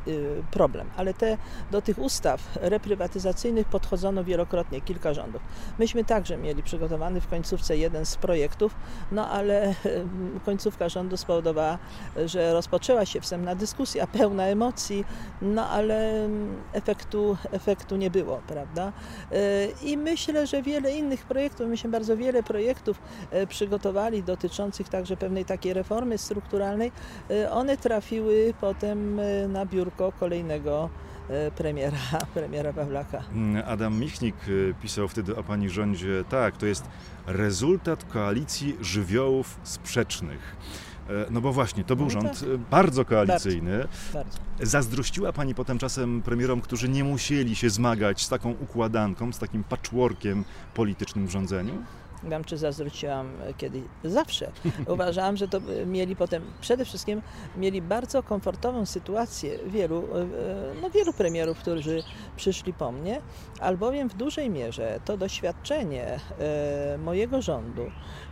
y, 0.09 0.43
problem, 0.50 0.90
ale 0.97 1.14
te, 1.14 1.38
do 1.71 1.83
tych 1.83 1.99
ustaw 1.99 2.40
reprywatyzacyjnych 2.61 3.67
podchodzono 3.67 4.25
wielokrotnie, 4.25 4.81
kilka 4.81 5.14
rządów. 5.14 5.43
Myśmy 5.79 6.05
także 6.05 6.37
mieli 6.37 6.62
przygotowany 6.62 7.21
w 7.21 7.29
końcówce 7.29 7.76
jeden 7.76 8.07
z 8.07 8.17
projektów, 8.17 8.75
no 9.12 9.29
ale 9.29 9.71
y, 9.71 9.75
końcówka 10.45 10.88
rządu 10.88 11.17
spowodowała, 11.17 11.79
że 12.26 12.52
rozpoczęła 12.52 13.07
się 13.07 13.21
wstępna 13.21 13.55
dyskusja, 13.55 14.07
pełna 14.07 14.45
emocji, 14.47 15.05
no 15.43 15.69
ale 15.69 16.25
mm, 16.25 16.62
efektu, 16.73 17.37
efektu 17.50 17.97
nie 17.97 18.11
było, 18.11 18.40
prawda? 18.47 18.93
Y, 19.33 19.75
I 19.83 19.97
myślę, 19.97 20.47
że 20.47 20.62
wiele 20.62 20.93
innych 20.93 21.25
projektów, 21.25 21.69
myśmy 21.69 21.90
bardzo 21.90 22.17
wiele 22.17 22.43
projektów 22.43 23.02
przygotowali 23.49 24.23
dotyczących 24.23 24.88
także 24.88 25.17
pewnej 25.17 25.45
takiej 25.45 25.75
reformy 25.75 26.19
strukturalnej, 26.19 26.93
one 27.50 27.76
trafiły 27.76 28.54
potem 28.61 29.21
e, 29.21 29.49
na 29.49 29.66
biurko 29.66 30.12
kolejnego 30.21 30.90
e, 31.28 31.50
premiera, 31.50 31.99
premiera 32.35 32.73
Pawlaka. 32.73 33.23
Mm, 33.33 33.62
Adam 33.66 34.00
Michnik 34.00 34.35
e, 34.35 34.75
pisał 34.83 35.09
wtedy 35.09 35.37
o 35.37 35.42
pani 35.42 35.71
rządzie, 35.71 36.25
tak, 36.28 36.57
to 36.57 36.66
jest 36.66 36.85
rezultat 37.26 38.04
koalicji 38.04 38.76
żywiołów 38.80 39.61
sprzecznych. 39.62 40.57
No 41.30 41.40
bo 41.40 41.52
właśnie, 41.52 41.85
to 41.85 41.97
był 41.97 42.04
no 42.04 42.11
rząd 42.11 42.40
tak. 42.40 42.57
bardzo 42.71 43.04
koalicyjny. 43.04 43.78
Bardzo, 43.78 43.88
bardzo. 44.14 44.38
Zazdrościła 44.61 45.33
Pani 45.33 45.54
potem 45.54 45.78
czasem 45.78 46.23
premierom, 46.23 46.61
którzy 46.61 46.88
nie 46.88 47.04
musieli 47.04 47.57
się 47.57 47.71
zmagać 47.71 48.23
z 48.23 48.28
taką 48.28 48.50
układanką, 48.50 49.33
z 49.33 49.38
takim 49.38 49.64
patchworkiem 49.64 50.45
politycznym 50.75 51.26
w 51.26 51.30
rządzeniu? 51.30 51.83
Wiem, 52.25 52.45
czy 52.45 52.59
zazdrościłam 52.59 53.29
kiedyś, 53.59 53.83
zawsze. 54.05 54.50
Uważałam, 54.95 55.37
że 55.37 55.49
to 55.49 55.61
mieli 55.87 56.17
potem, 56.17 56.43
przede 56.61 56.85
wszystkim 56.85 57.23
mieli 57.57 57.83
bardzo 57.83 58.23
komfortową 58.23 58.87
sytuację 58.87 59.59
wielu, 59.67 59.99
e, 59.99 60.27
no 60.83 60.91
wielu 60.91 61.12
premierów, 61.12 61.59
którzy 61.59 62.03
przyszli 62.37 62.73
po 62.73 62.93
mnie, 62.93 63.21
albowiem 63.61 64.09
w 64.09 64.15
dużej 64.15 64.50
mierze 64.50 65.00
to 65.05 65.17
doświadczenie 65.17 66.21
e, 66.39 66.99
mojego 66.99 67.43
rządu 67.43 67.83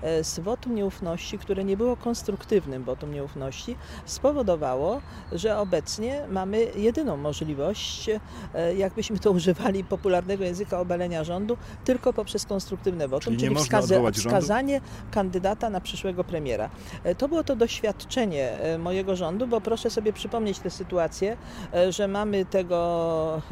e, 0.02 0.24
z 0.24 0.40
wotum 0.40 0.74
nieufności, 0.74 1.38
które 1.38 1.64
nie 1.64 1.76
było 1.76 1.96
konstruktywnym 1.96 2.84
wotum 2.84 3.12
nieufności, 3.12 3.76
spowodowało, 4.06 5.00
że 5.32 5.58
obecnie 5.58 6.26
mamy 6.30 6.66
jedyną 6.76 7.16
możliwość, 7.16 8.10
jakbyśmy 8.76 9.18
to 9.18 9.30
używali 9.30 9.84
popularnego 9.84 10.44
języka 10.44 10.80
obalenia 10.80 11.24
rządu, 11.24 11.56
tylko 11.84 12.12
poprzez 12.12 12.46
konstruktywne 12.46 13.08
wotum, 13.08 13.36
czyli, 13.36 13.36
czyli 13.36 13.54
wskaza 13.82 14.38
wskazanie 14.38 14.80
kandydata 15.10 15.70
na 15.70 15.80
przyszłego 15.80 16.24
premiera. 16.24 16.70
E, 17.04 17.14
to 17.14 17.28
było 17.28 17.44
to 17.44 17.56
doświadczenie 17.56 18.58
e, 18.60 18.78
mojego 18.78 19.16
rządu, 19.16 19.46
bo 19.46 19.60
proszę 19.60 19.90
sobie 19.90 20.12
przypomnieć 20.12 20.58
tę 20.58 20.70
sytuację, 20.70 21.36
e, 21.74 21.92
że 21.92 22.08
mamy 22.08 22.44
tego, 22.44 23.42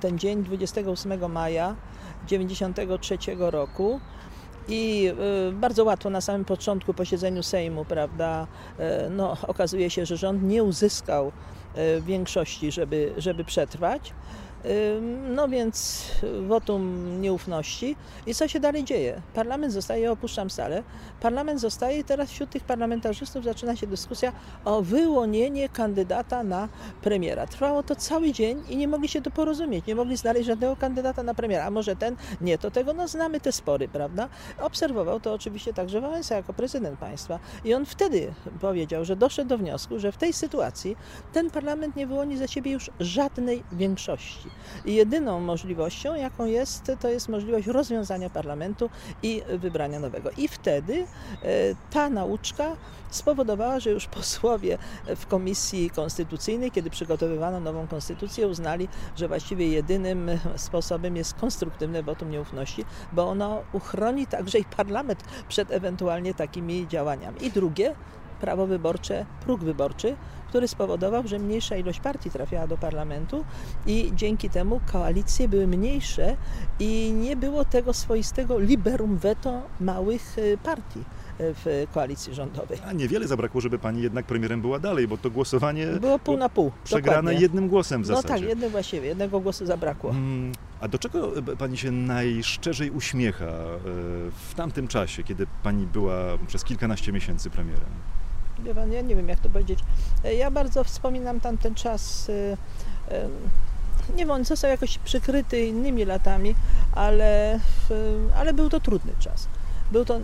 ten 0.00 0.18
dzień 0.18 0.42
28 0.44 1.32
maja 1.32 1.76
1993 2.26 3.16
roku. 3.38 4.00
I 4.68 5.12
bardzo 5.52 5.84
łatwo 5.84 6.10
na 6.10 6.20
samym 6.20 6.44
początku 6.44 6.94
posiedzeniu 6.94 7.42
Sejmu, 7.42 7.84
prawda, 7.84 8.46
no, 9.10 9.36
okazuje 9.46 9.90
się, 9.90 10.06
że 10.06 10.16
rząd 10.16 10.42
nie 10.42 10.64
uzyskał 10.64 11.32
większości, 12.00 12.72
żeby, 12.72 13.14
żeby 13.16 13.44
przetrwać. 13.44 14.12
No 15.28 15.48
więc 15.48 16.04
wotum 16.48 17.20
nieufności. 17.20 17.96
I 18.26 18.34
co 18.34 18.48
się 18.48 18.60
dalej 18.60 18.84
dzieje? 18.84 19.22
Parlament 19.34 19.72
zostaje, 19.72 20.12
opuszczam 20.12 20.50
salę, 20.50 20.82
parlament 21.20 21.60
zostaje 21.60 21.98
i 21.98 22.04
teraz 22.04 22.30
wśród 22.30 22.50
tych 22.50 22.64
parlamentarzystów 22.64 23.44
zaczyna 23.44 23.76
się 23.76 23.86
dyskusja 23.86 24.32
o 24.64 24.82
wyłonienie 24.82 25.68
kandydata 25.68 26.42
na 26.42 26.68
premiera. 27.02 27.46
Trwało 27.46 27.82
to 27.82 27.96
cały 27.96 28.32
dzień 28.32 28.62
i 28.68 28.76
nie 28.76 28.88
mogli 28.88 29.08
się 29.08 29.22
to 29.22 29.30
porozumieć, 29.30 29.86
nie 29.86 29.94
mogli 29.94 30.16
znaleźć 30.16 30.46
żadnego 30.46 30.76
kandydata 30.76 31.22
na 31.22 31.34
premiera. 31.34 31.64
A 31.64 31.70
może 31.70 31.96
ten? 31.96 32.16
Nie, 32.40 32.58
to 32.58 32.70
tego, 32.70 32.92
no 32.92 33.08
znamy 33.08 33.40
te 33.40 33.52
spory, 33.52 33.88
prawda? 33.88 34.28
Obserwował 34.60 35.20
to 35.20 35.32
oczywiście 35.32 35.74
także 35.74 36.00
Wałęsa 36.00 36.34
jako 36.36 36.52
prezydent 36.52 36.98
państwa 36.98 37.38
i 37.64 37.74
on 37.74 37.86
wtedy 37.86 38.34
powiedział, 38.60 39.04
że 39.04 39.16
doszedł 39.16 39.48
do 39.48 39.58
wniosku, 39.58 39.98
że 39.98 40.12
w 40.12 40.16
tej 40.16 40.32
sytuacji 40.32 40.96
ten 41.32 41.50
parlament 41.50 41.96
nie 41.96 42.06
wyłoni 42.06 42.36
za 42.36 42.46
siebie 42.46 42.72
już 42.72 42.90
żadnej 43.00 43.62
większości. 43.72 44.51
I 44.84 44.94
jedyną 44.94 45.40
możliwością, 45.40 46.14
jaką 46.14 46.46
jest, 46.46 46.92
to 47.00 47.08
jest 47.08 47.28
możliwość 47.28 47.66
rozwiązania 47.66 48.30
parlamentu 48.30 48.90
i 49.22 49.42
wybrania 49.58 50.00
nowego. 50.00 50.30
I 50.36 50.48
wtedy 50.48 50.94
e, 51.42 51.46
ta 51.90 52.10
nauczka 52.10 52.76
spowodowała, 53.10 53.80
że 53.80 53.90
już 53.90 54.06
posłowie 54.06 54.78
w 55.16 55.26
Komisji 55.26 55.90
Konstytucyjnej, 55.90 56.70
kiedy 56.70 56.90
przygotowywano 56.90 57.60
nową 57.60 57.86
konstytucję, 57.86 58.48
uznali, 58.48 58.88
że 59.16 59.28
właściwie 59.28 59.68
jedynym 59.68 60.30
sposobem 60.56 61.16
jest 61.16 61.34
konstruktywne 61.34 62.02
wotum 62.02 62.30
nieufności, 62.30 62.84
bo 63.12 63.28
ono 63.28 63.62
uchroni 63.72 64.26
także 64.26 64.58
i 64.58 64.64
parlament 64.64 65.24
przed 65.48 65.70
ewentualnie 65.70 66.34
takimi 66.34 66.88
działaniami. 66.88 67.44
I 67.44 67.50
drugie, 67.50 67.94
prawo 68.42 68.66
wyborcze, 68.66 69.26
próg 69.44 69.64
wyborczy, 69.64 70.16
który 70.48 70.68
spowodował, 70.68 71.28
że 71.28 71.38
mniejsza 71.38 71.76
ilość 71.76 72.00
partii 72.00 72.30
trafiała 72.30 72.66
do 72.66 72.76
parlamentu 72.76 73.44
i 73.86 74.12
dzięki 74.14 74.50
temu 74.50 74.80
koalicje 74.92 75.48
były 75.48 75.66
mniejsze 75.66 76.36
i 76.80 77.12
nie 77.12 77.36
było 77.36 77.64
tego 77.64 77.92
swoistego 77.92 78.58
liberum 78.58 79.16
veto 79.16 79.62
małych 79.80 80.38
y, 80.38 80.58
partii 80.62 81.00
y, 81.00 81.04
w 81.38 81.86
koalicji 81.94 82.34
rządowej. 82.34 82.78
A 82.86 82.92
niewiele 82.92 83.26
zabrakło, 83.26 83.60
żeby 83.60 83.78
pani 83.78 84.02
jednak 84.02 84.26
premierem 84.26 84.60
była 84.60 84.78
dalej, 84.78 85.08
bo 85.08 85.16
to 85.16 85.30
głosowanie 85.30 85.86
było 85.86 86.18
pół 86.18 86.36
na 86.36 86.48
pół. 86.48 86.72
Przegrane 86.84 87.16
dokładnie. 87.16 87.42
jednym 87.42 87.68
głosem 87.68 88.02
w 88.02 88.06
zasadzie. 88.06 88.28
No 88.28 88.40
tak, 88.40 88.48
jednym 88.48 88.70
właściwie, 88.70 89.08
jednego 89.08 89.40
głosu 89.40 89.66
zabrakło. 89.66 90.10
Hmm, 90.10 90.52
a 90.80 90.88
do 90.88 90.98
czego 90.98 91.32
pani 91.58 91.78
się 91.78 91.90
najszczerzej 91.90 92.90
uśmiecha 92.90 93.44
y, 93.44 93.50
w 94.50 94.54
tamtym 94.56 94.88
czasie, 94.88 95.22
kiedy 95.22 95.46
pani 95.62 95.86
była 95.86 96.14
przez 96.46 96.64
kilkanaście 96.64 97.12
miesięcy 97.12 97.50
premierem? 97.50 97.90
Ja 98.66 99.02
nie 99.02 99.16
wiem 99.16 99.28
jak 99.28 99.40
to 99.40 99.48
powiedzieć. 99.48 99.78
Ja 100.38 100.50
bardzo 100.50 100.84
wspominam 100.84 101.40
tamten 101.40 101.74
czas. 101.74 102.28
y, 102.28 102.32
y, 103.12 104.10
Nie 104.10 104.16
wiem, 104.16 104.30
on 104.30 104.44
został 104.44 104.70
jakoś 104.70 104.98
przykryty 104.98 105.66
innymi 105.66 106.04
latami, 106.04 106.54
ale, 106.92 107.60
ale 108.36 108.54
był 108.54 108.70
to 108.70 108.80
trudny 108.80 109.12
czas. 109.18 109.48
Był 109.92 110.04
to, 110.04 110.20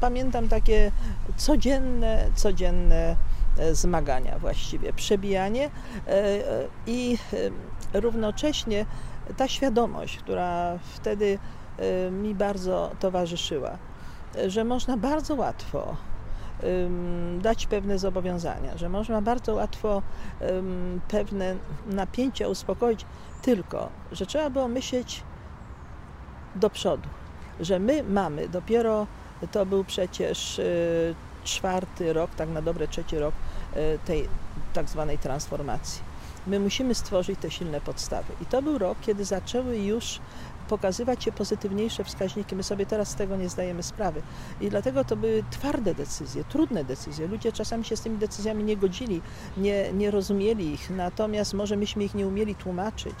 pamiętam 0.00 0.48
takie 0.48 0.92
codzienne, 1.36 2.24
codzienne 2.34 3.16
e, 3.58 3.74
zmagania 3.74 4.38
właściwie, 4.38 4.92
przebijanie 4.92 5.64
e, 5.64 6.10
e, 6.10 6.42
i 6.86 7.18
e, 7.94 8.00
równocześnie 8.00 8.86
ta 9.36 9.48
świadomość, 9.48 10.18
która 10.18 10.78
wtedy 10.94 11.38
e, 11.78 12.10
mi 12.10 12.34
bardzo 12.34 12.90
towarzyszyła, 13.00 13.78
e, 14.36 14.50
że 14.50 14.64
można 14.64 14.96
bardzo 14.96 15.34
łatwo 15.34 15.96
dać 17.40 17.66
pewne 17.66 17.98
zobowiązania, 17.98 18.76
że 18.76 18.88
można 18.88 19.22
bardzo 19.22 19.54
łatwo 19.54 20.02
pewne 21.08 21.56
napięcia 21.86 22.48
uspokoić, 22.48 23.06
tylko 23.42 23.88
że 24.12 24.26
trzeba 24.26 24.50
było 24.50 24.68
myśleć 24.68 25.22
do 26.56 26.70
przodu, 26.70 27.08
że 27.60 27.78
my 27.78 28.02
mamy 28.02 28.48
dopiero, 28.48 29.06
to 29.52 29.66
był 29.66 29.84
przecież 29.84 30.58
y, 30.58 31.14
czwarty 31.44 32.12
rok, 32.12 32.30
tak 32.36 32.48
na 32.48 32.62
dobre 32.62 32.88
trzeci 32.88 33.18
rok 33.18 33.34
y, 33.76 33.98
tej 34.04 34.28
tak 34.72 34.88
zwanej 34.88 35.18
transformacji. 35.18 36.02
My 36.46 36.60
musimy 36.60 36.94
stworzyć 36.94 37.40
te 37.40 37.50
silne 37.50 37.80
podstawy. 37.80 38.32
I 38.40 38.46
to 38.46 38.62
był 38.62 38.78
rok, 38.78 38.98
kiedy 39.00 39.24
zaczęły 39.24 39.78
już 39.78 40.20
pokazywać 40.72 41.24
się 41.24 41.32
pozytywniejsze 41.32 42.04
wskaźniki. 42.04 42.56
My 42.56 42.62
sobie 42.62 42.86
teraz 42.86 43.08
z 43.08 43.14
tego 43.14 43.36
nie 43.36 43.48
zdajemy 43.48 43.82
sprawy. 43.82 44.22
I 44.60 44.70
dlatego 44.70 45.04
to 45.04 45.16
były 45.16 45.44
twarde 45.50 45.94
decyzje, 45.94 46.44
trudne 46.44 46.84
decyzje. 46.84 47.26
Ludzie 47.26 47.52
czasami 47.52 47.84
się 47.84 47.96
z 47.96 48.00
tymi 48.00 48.18
decyzjami 48.18 48.64
nie 48.64 48.76
godzili, 48.76 49.20
nie, 49.56 49.92
nie 49.92 50.10
rozumieli 50.10 50.72
ich, 50.74 50.90
natomiast 50.90 51.54
może 51.54 51.76
myśmy 51.76 52.04
ich 52.04 52.14
nie 52.14 52.26
umieli 52.26 52.54
tłumaczyć. 52.54 53.14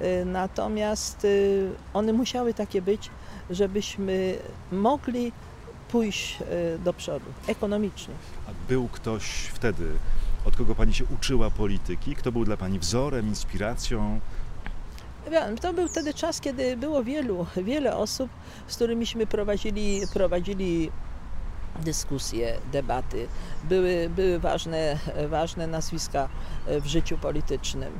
Y, 0.00 0.24
Natomiast 0.24 1.24
y, 1.24 1.70
one 1.94 2.12
musiały 2.12 2.54
takie 2.54 2.82
być, 2.82 3.10
żebyśmy 3.50 4.38
mogli 4.72 5.32
pójść 5.90 6.38
y, 6.40 6.78
do 6.78 6.92
przodu 6.92 7.26
ekonomicznie. 7.46 8.14
A 8.46 8.50
był 8.68 8.88
ktoś 8.88 9.24
wtedy, 9.30 9.84
od 10.44 10.56
kogo 10.56 10.74
pani 10.74 10.94
się 10.94 11.04
uczyła 11.04 11.50
polityki? 11.50 12.14
Kto 12.14 12.32
był 12.32 12.44
dla 12.44 12.56
pani 12.56 12.78
wzorem, 12.78 13.28
inspiracją? 13.28 14.20
To 15.60 15.72
był 15.74 15.88
wtedy 15.88 16.14
czas, 16.14 16.40
kiedy 16.40 16.76
było 16.76 17.04
wielu, 17.04 17.46
wiele 17.56 17.96
osób, 17.96 18.30
z 18.66 18.76
którymiśmy 18.76 19.26
prowadzili, 19.26 20.00
prowadzili 20.14 20.90
dyskusje, 21.84 22.54
debaty. 22.72 23.28
Były, 23.64 24.10
były 24.16 24.38
ważne, 24.38 24.98
ważne 25.28 25.66
nazwiska 25.66 26.28
w 26.66 26.86
życiu 26.86 27.18
politycznym. 27.18 27.92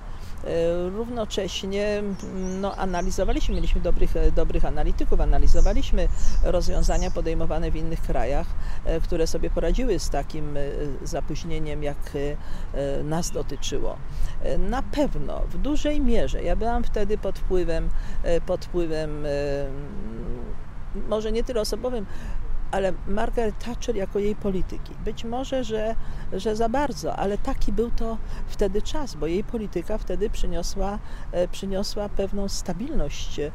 E, 0.44 0.88
Równocześnie 0.88 1.86
mm, 1.98 2.16
no, 2.60 2.76
analizowaliśmy, 2.76 3.54
mieliśmy 3.54 3.80
dobrych, 3.80 4.14
dobrych 4.36 4.64
analityków, 4.64 5.20
analizowaliśmy 5.20 6.08
rozwiązania 6.42 7.10
podejmowane 7.10 7.70
w 7.70 7.76
innych 7.76 8.02
krajach, 8.02 8.46
e, 8.84 9.00
które 9.00 9.26
sobie 9.26 9.50
poradziły 9.50 9.98
z 9.98 10.10
takim 10.10 10.56
e, 10.56 10.60
zapóźnieniem, 11.02 11.82
jak 11.82 11.96
e, 12.74 13.02
nas 13.02 13.30
dotyczyło. 13.30 13.96
E, 14.42 14.58
Na 14.58 14.82
pewno 14.82 15.40
w 15.50 15.58
dużej 15.58 16.00
mierze 16.00 16.42
ja 16.42 16.56
byłam 16.56 16.84
wtedy 16.84 17.18
pod 17.18 17.38
wpływem, 17.38 17.88
e, 18.22 18.40
pod 18.40 18.64
wpływem 18.64 19.26
e, 19.26 19.28
może 21.08 21.32
nie 21.32 21.44
tyle 21.44 21.60
osobowym, 21.60 22.06
ale 22.70 22.92
Margaret 23.06 23.58
Thatcher 23.58 23.96
jako 23.96 24.18
jej 24.18 24.34
polityki. 24.34 24.92
Być 25.04 25.24
może, 25.24 25.64
że, 25.64 25.94
że 26.32 26.56
za 26.56 26.68
bardzo, 26.68 27.16
ale 27.16 27.38
taki 27.38 27.72
był 27.72 27.90
to 27.90 28.18
wtedy 28.48 28.82
czas, 28.82 29.14
bo 29.14 29.26
jej 29.26 29.44
polityka 29.44 29.98
wtedy 29.98 30.30
przyniosła, 30.30 30.98
e, 31.32 31.48
przyniosła 31.48 32.08
pewną 32.08 32.48
stabilność 32.48 33.40
e, 33.40 33.50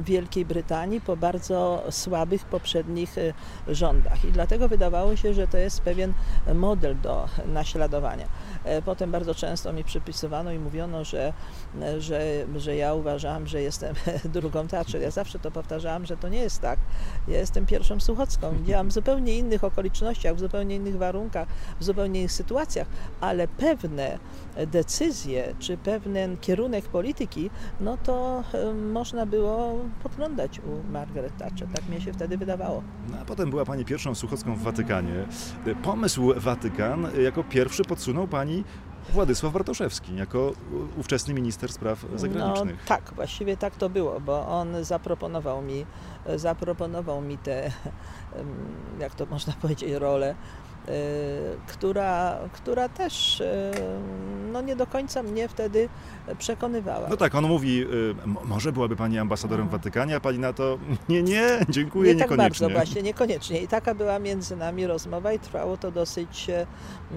Wielkiej 0.00 0.44
Brytanii 0.44 1.00
po 1.00 1.16
bardzo 1.16 1.84
słabych 1.90 2.44
poprzednich 2.44 3.18
e, 3.18 3.32
rządach. 3.74 4.24
I 4.24 4.32
dlatego 4.32 4.68
wydawało 4.68 5.16
się, 5.16 5.34
że 5.34 5.46
to 5.46 5.58
jest 5.58 5.80
pewien 5.80 6.12
model 6.54 7.00
do 7.00 7.28
naśladowania. 7.46 8.26
E, 8.68 8.82
Potem 8.82 9.10
bardzo 9.10 9.34
często 9.34 9.72
mi 9.72 9.84
przypisywano 9.84 10.52
i 10.52 10.58
mówiono, 10.58 11.04
że, 11.04 11.32
że, 11.98 12.20
że 12.56 12.76
ja 12.76 12.94
uważałam, 12.94 13.46
że 13.46 13.62
jestem 13.62 13.94
drugą 14.34 14.68
Thatcher. 14.68 15.00
Ja 15.00 15.10
zawsze 15.10 15.38
to 15.38 15.50
powtarzałam, 15.50 16.06
że 16.06 16.16
to 16.16 16.28
nie 16.28 16.38
jest 16.38 16.60
tak. 16.60 16.78
Ja 17.28 17.38
jestem 17.38 17.66
pierwszą 17.66 18.00
Suchocką. 18.00 18.54
Działam 18.64 18.88
w 18.88 18.92
zupełnie 18.92 19.38
innych 19.38 19.64
okolicznościach, 19.64 20.36
w 20.36 20.38
zupełnie 20.38 20.76
innych 20.76 20.98
warunkach, 20.98 21.48
w 21.80 21.84
zupełnie 21.84 22.20
innych 22.20 22.32
sytuacjach, 22.32 22.86
ale 23.20 23.48
pewne 23.48 24.18
decyzje 24.66 25.54
czy 25.58 25.76
pewien 25.76 26.36
kierunek 26.36 26.84
polityki, 26.84 27.50
no 27.80 27.96
to 27.96 28.44
e, 28.54 28.74
można 28.74 29.26
było 29.26 29.78
podglądać 30.02 30.58
u 30.58 30.92
Margaret 30.92 31.36
Thatcher. 31.36 31.68
Tak 31.74 31.88
mi 31.88 32.00
się 32.00 32.12
wtedy 32.12 32.38
wydawało. 32.38 32.82
No, 33.10 33.16
a 33.22 33.24
potem 33.24 33.50
była 33.50 33.64
pani 33.64 33.84
pierwszą 33.84 34.14
Suchocką 34.14 34.54
w 34.54 34.62
Watykanie. 34.62 35.26
Pomysł 35.82 36.32
Watykan 36.36 37.06
jako 37.24 37.44
pierwszy 37.44 37.84
podsunął 37.84 38.28
pani 38.28 38.64
Władysław 39.12 39.52
Bartoszewski, 39.52 40.16
jako 40.16 40.52
ówczesny 40.96 41.34
minister 41.34 41.72
spraw 41.72 42.06
zagranicznych. 42.14 42.76
No, 42.80 42.88
tak, 42.88 43.12
właściwie 43.16 43.56
tak 43.56 43.76
to 43.76 43.90
było, 43.90 44.20
bo 44.20 44.48
on 44.48 44.84
zaproponował 44.84 45.62
mi, 45.62 45.86
zaproponował 46.36 47.20
mi 47.20 47.38
tę, 47.38 47.70
jak 49.00 49.14
to 49.14 49.26
można 49.26 49.52
powiedzieć, 49.52 49.92
rolę, 49.92 50.30
e, 50.30 50.67
która, 51.66 52.38
która 52.52 52.88
też 52.88 53.40
e, 53.40 53.72
no, 54.52 54.60
nie 54.60 54.76
do 54.76 54.86
końca 54.86 55.22
mnie 55.22 55.48
wtedy 55.48 55.88
przekonywała. 56.38 57.08
No 57.08 57.16
tak, 57.16 57.34
on 57.34 57.44
mówi, 57.44 57.82
y, 57.82 58.14
może 58.44 58.72
byłaby 58.72 58.96
pani 58.96 59.18
ambasadorem 59.18 59.58
Mhm. 59.68 59.80
Watykanie, 59.80 60.16
a 60.16 60.20
pani 60.20 60.38
na 60.38 60.52
to, 60.52 60.78
nie, 61.08 61.22
nie, 61.22 61.58
dziękuję, 61.68 62.14
nie 62.14 62.20
tak 62.20 62.30
niekoniecznie. 62.30 62.66
bardzo 62.66 62.78
właśnie, 62.78 63.02
niekoniecznie. 63.02 63.62
I 63.62 63.68
taka 63.68 63.94
była 63.94 64.18
między 64.18 64.56
nami 64.56 64.86
rozmowa 64.86 65.32
i 65.32 65.38
trwało 65.38 65.76
to 65.76 65.90
dosyć, 65.90 66.50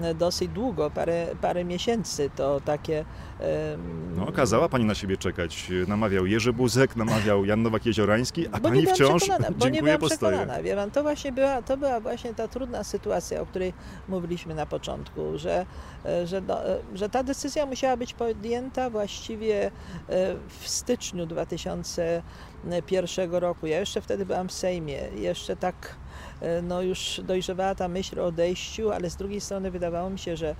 e, 0.02 0.14
dosyć 0.14 0.48
długo, 0.48 0.90
parę, 0.90 1.26
parę 1.40 1.64
miesięcy. 1.64 2.30
To 2.36 2.60
takie... 2.60 3.04
No, 4.16 4.32
kazała 4.32 4.68
pani 4.68 4.84
na 4.84 4.94
siebie 4.94 5.16
czekać. 5.16 5.70
Namawiał 5.88 6.26
Jerzy 6.26 6.52
Buzek, 6.52 6.96
namawiał 6.96 7.44
Jan 7.44 7.62
Nowak-Jeziorański, 7.62 8.46
a 8.52 8.60
bo 8.60 8.68
pani 8.68 8.80
nie 8.80 8.86
wciąż 8.86 9.28
bo 9.28 9.34
nie 9.34 9.58
dziękuję, 9.58 9.82
byłam 9.82 9.98
postoję. 10.00 10.36
przekonana, 10.36 10.62
wie 10.62 10.76
pan, 10.76 10.90
to 10.90 11.02
właśnie 11.02 11.32
była, 11.32 11.62
to 11.62 11.76
była 11.76 12.00
właśnie 12.00 12.34
ta 12.34 12.48
trudna 12.48 12.84
sytuacja, 12.84 13.40
o 13.40 13.46
której 13.46 13.61
mówiliśmy 14.08 14.54
na 14.54 14.66
początku, 14.66 15.38
że, 15.38 15.66
e, 16.04 16.26
że, 16.26 16.38
e, 16.38 16.78
że 16.94 17.08
ta 17.08 17.22
decyzja 17.22 17.66
musiała 17.66 17.96
być 17.96 18.14
podjęta 18.14 18.90
właściwie 18.90 19.66
e, 19.66 19.70
w 20.48 20.68
styczniu 20.68 21.26
2001 21.26 23.34
roku. 23.34 23.66
Ja 23.66 23.80
jeszcze 23.80 24.00
wtedy 24.00 24.26
byłam 24.26 24.48
w 24.48 24.52
Sejmie, 24.52 24.98
jeszcze 25.14 25.56
tak 25.56 25.96
no 26.62 26.82
już 26.82 27.20
dojrzewała 27.24 27.74
ta 27.74 27.88
myśl 27.88 28.20
o 28.20 28.24
odejściu, 28.24 28.90
ale 28.90 29.10
z 29.10 29.16
drugiej 29.16 29.40
strony 29.40 29.70
wydawało 29.70 30.10
mi 30.10 30.18
się, 30.18 30.36
że 30.36 30.56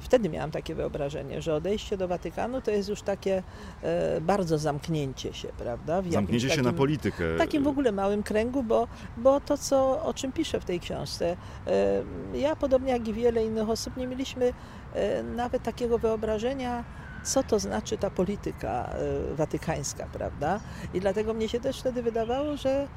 wtedy 0.00 0.28
miałam 0.28 0.50
takie 0.50 0.74
wyobrażenie, 0.74 1.42
że 1.42 1.54
odejście 1.54 1.96
do 1.96 2.08
Watykanu 2.08 2.60
to 2.60 2.70
jest 2.70 2.88
już 2.88 3.02
takie 3.02 3.42
e, 3.82 4.20
bardzo 4.20 4.58
zamknięcie 4.58 5.32
się, 5.34 5.48
prawda? 5.48 6.02
W 6.02 6.12
Zamknięcie 6.12 6.50
się 6.50 6.56
na 6.56 6.62
takim- 6.62 6.78
politykę. 6.78 7.34
w 7.34 7.38
takim 7.38 7.64
w 7.64 7.68
ogóle 7.68 7.92
małym 7.92 8.22
kręgu, 8.22 8.62
bo, 8.62 8.88
bo 9.16 9.40
to, 9.40 9.58
co, 9.58 10.02
o 10.04 10.14
czym 10.14 10.32
piszę 10.32 10.60
w 10.60 10.64
tej 10.64 10.80
książce, 10.80 11.36
e, 11.66 12.38
ja 12.38 12.56
podobnie 12.56 12.92
jak 12.92 13.08
i 13.08 13.12
wiele 13.12 13.44
innych 13.44 13.70
osób 13.70 13.96
nie 13.96 14.06
mieliśmy 14.06 14.52
e, 14.94 15.22
nawet 15.22 15.62
takiego 15.62 15.98
wyobrażenia, 15.98 16.84
co 17.22 17.42
to 17.42 17.58
znaczy 17.58 17.98
ta 17.98 18.10
polityka 18.10 18.90
e, 19.32 19.34
watykańska, 19.34 20.06
prawda? 20.12 20.60
I 20.94 21.00
dlatego 21.00 21.34
mnie 21.34 21.48
się 21.48 21.60
też 21.60 21.80
wtedy 21.80 22.02
wydawało, 22.02 22.56
że, 22.56 22.88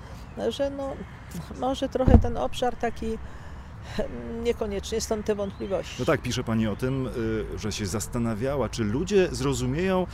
że 0.49 0.69
no, 0.69 0.93
może 1.59 1.89
trochę 1.89 2.17
ten 2.17 2.37
obszar 2.37 2.75
taki 2.75 3.17
niekoniecznie, 4.43 5.01
stąd 5.01 5.25
te 5.25 5.35
wątpliwości. 5.35 5.95
No 5.99 6.05
tak, 6.05 6.21
pisze 6.21 6.43
pani 6.43 6.67
o 6.67 6.75
tym, 6.75 7.07
y, 7.07 7.59
że 7.59 7.71
się 7.71 7.85
zastanawiała, 7.85 8.69
czy 8.69 8.83
ludzie 8.83 9.27
zrozumieją, 9.31 10.07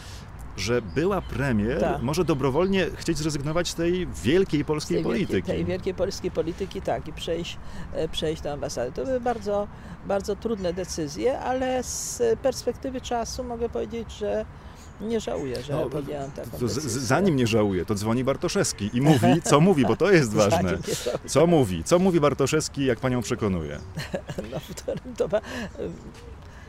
że 0.58 0.82
była 0.82 1.22
premier 1.22 1.80
Tak. 1.80 2.02
może 2.02 2.26
dobrowolnie 2.26 2.86
chcieć 2.96 3.18
zrezygnować 3.18 3.68
z 3.68 3.76
tej 3.76 4.08
wielkiej 4.08 4.66
polskiej 4.66 4.98
tej 4.98 5.04
polityki. 5.04 5.34
Wielkiej, 5.34 5.56
tej 5.56 5.66
wielkiej 5.66 5.94
polskiej 5.94 6.32
polityki, 6.32 6.82
tak, 6.82 7.08
i 7.08 7.14
przejść, 7.14 7.58
e, 7.94 8.08
przejść 8.10 8.42
do 8.42 8.52
ambasady. 8.52 8.92
To 8.92 9.06
były 9.06 9.20
bardzo, 9.20 9.68
bardzo 10.06 10.36
trudne 10.36 10.74
decyzje, 10.74 11.40
ale 11.40 11.84
z 11.84 12.22
perspektywy 12.40 13.02
czasu 13.02 13.44
mogę 13.44 13.70
powiedzieć, 13.70 14.12
że 14.12 14.46
nie 15.02 15.20
żałuję, 15.20 15.64
że 15.64 15.74
No, 15.74 15.90
podjęłam 15.90 16.32
taką 16.32 16.50
To 16.52 16.58
decyzję. 16.58 17.02
zanim 17.02 17.36
nie 17.36 17.48
żałuje, 17.48 17.86
to 17.86 17.96
dzwoni 17.96 18.24
Bartoszewski 18.24 18.90
i 18.94 19.02
mówi, 19.02 19.42
co 19.44 19.60
mówi, 19.60 19.86
bo 19.86 19.96
to 19.96 20.12
jest 20.12 20.34
ważne. 20.44 20.70
Żałuję. 20.70 21.20
Co 21.30 21.48
mówi? 21.48 21.84
Co 21.84 22.00
mówi 22.00 22.20
Bartoszewski, 22.20 22.86
jak 22.86 23.00
panią 23.00 23.22
przekonuje? 23.22 23.80
No, 24.52 24.58
którym 24.76 25.16
to 25.16 25.28
ma, 25.28 25.42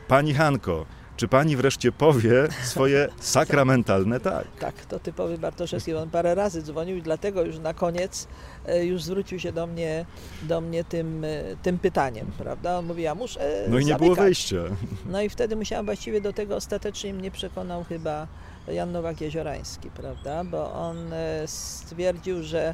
Pani 0.07 0.33
Hanko, 0.33 0.85
czy 1.17 1.27
pani 1.27 1.55
wreszcie 1.57 1.91
powie 1.91 2.47
swoje 2.63 3.07
sakramentalne 3.19 4.19
tak? 4.19 4.45
Tak, 4.59 4.85
to 4.85 4.99
typowy 4.99 5.37
Bartoszewski. 5.37 5.93
On 5.93 6.09
parę 6.09 6.35
razy 6.35 6.61
dzwonił 6.63 6.97
i 6.97 7.01
dlatego 7.01 7.41
już 7.41 7.57
na 7.59 7.73
koniec 7.73 8.27
e, 8.67 8.85
już 8.85 9.03
zwrócił 9.03 9.39
się 9.39 9.51
do 9.51 9.67
mnie, 9.67 10.05
do 10.43 10.61
mnie 10.61 10.83
tym, 10.83 11.23
e, 11.23 11.27
tym 11.63 11.79
pytaniem, 11.79 12.31
prawda? 12.37 12.77
On 12.77 12.85
mówi, 12.85 13.03
ja 13.03 13.15
muszę 13.15 13.65
No 13.69 13.79
i 13.79 13.85
nie 13.85 13.91
zamykać. 13.91 13.99
było 13.99 14.15
wyjścia. 14.15 14.57
No 15.05 15.21
i 15.21 15.29
wtedy 15.29 15.55
musiałam 15.55 15.85
właściwie 15.85 16.21
do 16.21 16.33
tego 16.33 16.55
ostatecznie 16.55 17.13
mnie 17.13 17.31
przekonał 17.31 17.83
chyba 17.83 18.27
Jan 18.67 18.91
Nowak-Jeziorański, 18.93 19.89
prawda? 19.95 20.43
Bo 20.43 20.73
on 20.73 21.13
e, 21.13 21.43
stwierdził, 21.45 22.43
że 22.43 22.73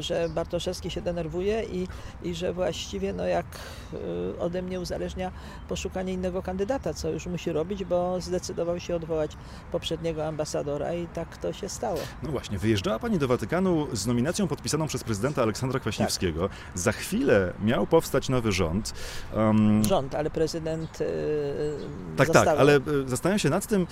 że 0.00 0.28
Bartoszewski 0.28 0.90
się 0.90 1.00
denerwuje 1.00 1.62
i, 1.62 1.88
i 2.22 2.34
że 2.34 2.52
właściwie 2.52 3.12
no 3.12 3.26
jak 3.26 3.46
y, 4.36 4.40
ode 4.40 4.62
mnie 4.62 4.80
uzależnia 4.80 5.30
poszukanie 5.68 6.12
innego 6.12 6.42
kandydata, 6.42 6.94
co 6.94 7.10
już 7.10 7.26
musi 7.26 7.52
robić, 7.52 7.84
bo 7.84 8.20
zdecydował 8.20 8.80
się 8.80 8.96
odwołać 8.96 9.30
poprzedniego 9.72 10.26
ambasadora 10.26 10.94
i 10.94 11.06
tak 11.06 11.36
to 11.36 11.52
się 11.52 11.68
stało. 11.68 11.98
No 12.22 12.30
właśnie, 12.30 12.58
wyjeżdżała 12.58 12.98
Pani 12.98 13.18
do 13.18 13.28
Watykanu 13.28 13.86
z 13.92 14.06
nominacją 14.06 14.48
podpisaną 14.48 14.86
przez 14.86 15.04
prezydenta 15.04 15.42
Aleksandra 15.42 15.80
Kwaśniewskiego. 15.80 16.48
Tak. 16.48 16.58
Za 16.74 16.92
chwilę 16.92 17.52
miał 17.62 17.86
powstać 17.86 18.28
nowy 18.28 18.52
rząd. 18.52 18.94
Um... 19.34 19.84
Rząd, 19.84 20.14
ale 20.14 20.30
prezydent. 20.30 21.00
Yy, 21.00 21.06
tak, 22.16 22.30
tak, 22.30 22.48
ale 22.48 22.80
zastanawiam 23.06 23.38
się 23.38 23.50
nad 23.50 23.66
tym, 23.66 23.86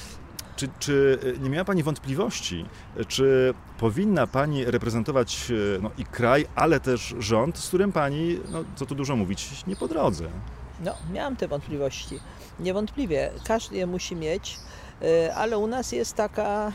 czy, 0.56 0.68
czy 0.78 1.18
nie 1.40 1.50
miała 1.50 1.64
Pani 1.64 1.82
wątpliwości, 1.82 2.64
czy 3.08 3.54
powinna 3.78 4.26
Pani 4.26 4.64
reprezentować 4.64 5.50
e, 5.50 5.82
no, 5.82 5.90
i 5.98 6.04
kraj, 6.04 6.46
ale 6.54 6.80
też 6.80 7.14
rząd, 7.18 7.58
z 7.58 7.68
którym 7.68 7.92
Pani, 7.92 8.38
no, 8.50 8.64
co 8.76 8.86
tu 8.86 8.94
dużo 8.94 9.16
mówić, 9.16 9.66
nie 9.66 9.76
po 9.76 9.88
drodze? 9.88 10.28
No, 10.80 10.94
miałam 11.12 11.36
te 11.36 11.48
wątpliwości. 11.48 12.20
Niewątpliwie, 12.60 13.30
każdy 13.44 13.76
je 13.76 13.86
musi 13.86 14.16
mieć, 14.16 14.58
e, 15.02 15.34
ale 15.34 15.58
u 15.58 15.66
nas 15.66 15.92
jest 15.92 16.14
taka 16.14 16.72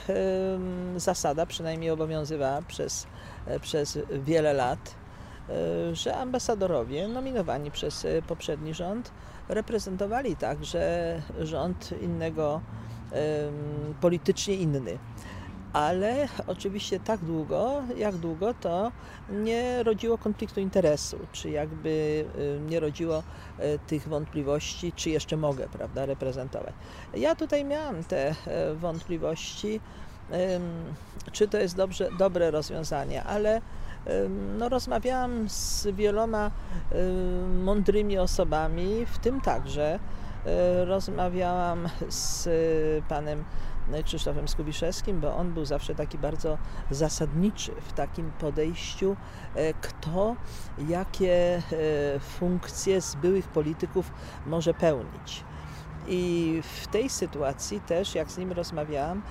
zasada, 0.98 1.46
przynajmniej 1.46 1.92
obowiązywała 1.92 2.62
przez, 2.62 3.08
e, 3.46 3.60
przez 3.60 4.00
wiele 4.12 4.54
lat, 4.54 4.96
że 5.94 6.15
ambasadorowie 6.15 7.08
nominowani 7.08 7.72
przez 7.72 8.08
poprzedni 8.28 8.74
rząd 8.74 9.12
reprezentowali 9.48 10.36
także 10.36 11.22
rząd 11.39 11.89
innego 12.02 12.62
politycznie 14.02 14.56
inny. 14.56 14.98
Ale 15.74 16.28
oczywiście 16.48 17.00
tak 17.00 17.19
długo, 17.19 17.82
jak 17.98 18.15
długo 18.15 18.54
to 18.54 18.91
nie 19.30 19.84
rodziło 19.84 20.17
konfliktu 20.17 20.60
interesu, 20.60 21.17
czy 21.32 21.50
jakby 21.50 22.26
nie 22.69 22.80
rodziło 22.80 23.24
e, 23.58 23.80
tych 23.80 24.08
wątpliwości, 24.08 24.93
czy 24.95 25.10
jeszcze 25.10 25.38
mogę 25.38 25.67
prawda, 25.67 26.06
reprezentować. 26.06 26.74
Ja 27.13 27.36
tutaj 27.36 27.65
miałam 27.65 28.04
te 28.04 28.36
e, 28.48 28.76
wątpliwości, 28.76 29.80
czy 31.32 31.48
to 31.48 31.58
jest 31.58 31.76
dobrze, 31.76 32.10
dobre 32.17 32.52
rozwiązanie, 32.52 33.24
ale 33.24 33.62
no, 34.58 34.69
rozmawiałam 34.69 35.50
z 35.50 35.88
wieloma 35.88 36.52
mądrymi 37.63 38.17
osobami, 38.17 39.06
w 39.06 39.17
tym 39.17 39.41
także 39.41 40.00
rozmawiałam 40.86 41.89
z 42.10 42.49
panem 43.08 43.43
Krzysztofem 44.06 44.47
Skubiszewskim, 44.47 45.19
bo 45.19 45.36
on 45.36 45.54
był 45.54 45.65
zawsze 45.65 45.95
taki 45.95 46.17
bardzo 46.17 46.58
zasadniczy 46.91 47.71
w 47.82 47.93
takim 47.93 48.32
podejściu, 48.32 49.15
e, 49.56 49.73
kto 49.73 50.36
jakie 50.88 51.34
e, 51.36 52.19
funkcje 52.19 53.02
z 53.02 53.15
byłych 53.15 53.47
polityków 53.47 54.12
może 54.45 54.73
pełnić. 54.73 55.43
I 56.08 56.62
w 56.82 56.88
tej 56.88 57.10
sytuacji 57.10 57.82
też, 57.82 58.15
jak 58.15 58.32
z 58.32 58.38
nim 58.38 58.52
rozmawiałam, 58.52 59.21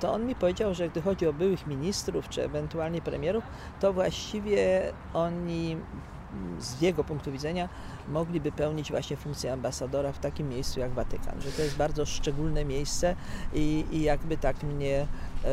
to 0.00 0.12
on 0.12 0.26
mi 0.26 0.34
powiedział, 0.34 0.74
że 0.74 0.88
gdy 0.88 1.02
chodzi 1.02 1.26
o 1.26 1.32
byłych 1.32 1.66
ministrów 1.66 2.28
czy 2.28 2.44
ewentualnie 2.44 3.02
premierów, 3.02 3.44
to 3.80 3.92
właściwie 3.92 4.92
oni 5.14 5.76
z 6.60 6.80
jego 6.80 7.04
punktu 7.04 7.32
widzenia 7.32 7.68
mogliby 8.08 8.52
pełnić 8.52 8.90
właśnie 8.90 9.16
funkcję 9.16 9.52
ambasadora 9.52 10.12
w 10.12 10.18
takim 10.18 10.48
miejscu 10.48 10.80
jak 10.80 10.92
Watykan, 10.92 11.40
że 11.40 11.52
to 11.52 11.62
jest 11.62 11.76
bardzo 11.76 12.06
szczególne 12.06 12.64
miejsce 12.64 13.16
i, 13.54 13.84
i 13.92 14.02
jakby 14.02 14.36
tak 14.36 14.62
mnie 14.62 15.06
e, 15.44 15.48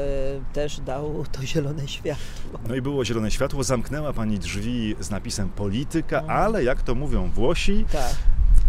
też 0.53 0.79
dał 0.79 1.23
to 1.31 1.45
zielone 1.45 1.87
światło. 1.87 2.59
No 2.67 2.75
i 2.75 2.81
było 2.81 3.05
zielone 3.05 3.31
światło, 3.31 3.63
zamknęła 3.63 4.13
Pani 4.13 4.39
drzwi 4.39 4.95
z 4.99 5.09
napisem 5.09 5.49
polityka, 5.49 6.19
mhm. 6.19 6.39
ale 6.39 6.63
jak 6.63 6.81
to 6.81 6.95
mówią 6.95 7.29
Włosi, 7.29 7.85
tak 7.91 8.15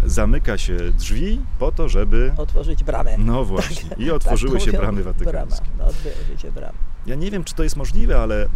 zamyka 0.05 0.59
się 0.59 0.77
drzwi 0.99 1.41
po 1.59 1.73
to, 1.73 1.89
żeby... 1.89 2.33
Otworzyć 2.37 2.85
bramę. 2.85 3.19
No 3.19 3.45
właśnie. 3.45 3.91
Tak, 3.91 3.99
I 3.99 4.11
otworzyły 4.11 4.59
tak 4.59 4.63
się 4.63 4.73
bramy 4.73 5.03
watykańskie. 5.03 5.65
Brama. 5.65 5.79
No, 5.79 5.85
otworzyły 5.85 6.39
się 6.39 6.53
bramy. 6.53 6.79
Ja 7.07 7.15
nie 7.15 7.31
wiem, 7.31 7.45
czy 7.45 7.55
to 7.55 7.63
jest 7.63 7.77
możliwe, 7.77 8.21
ale 8.21 8.49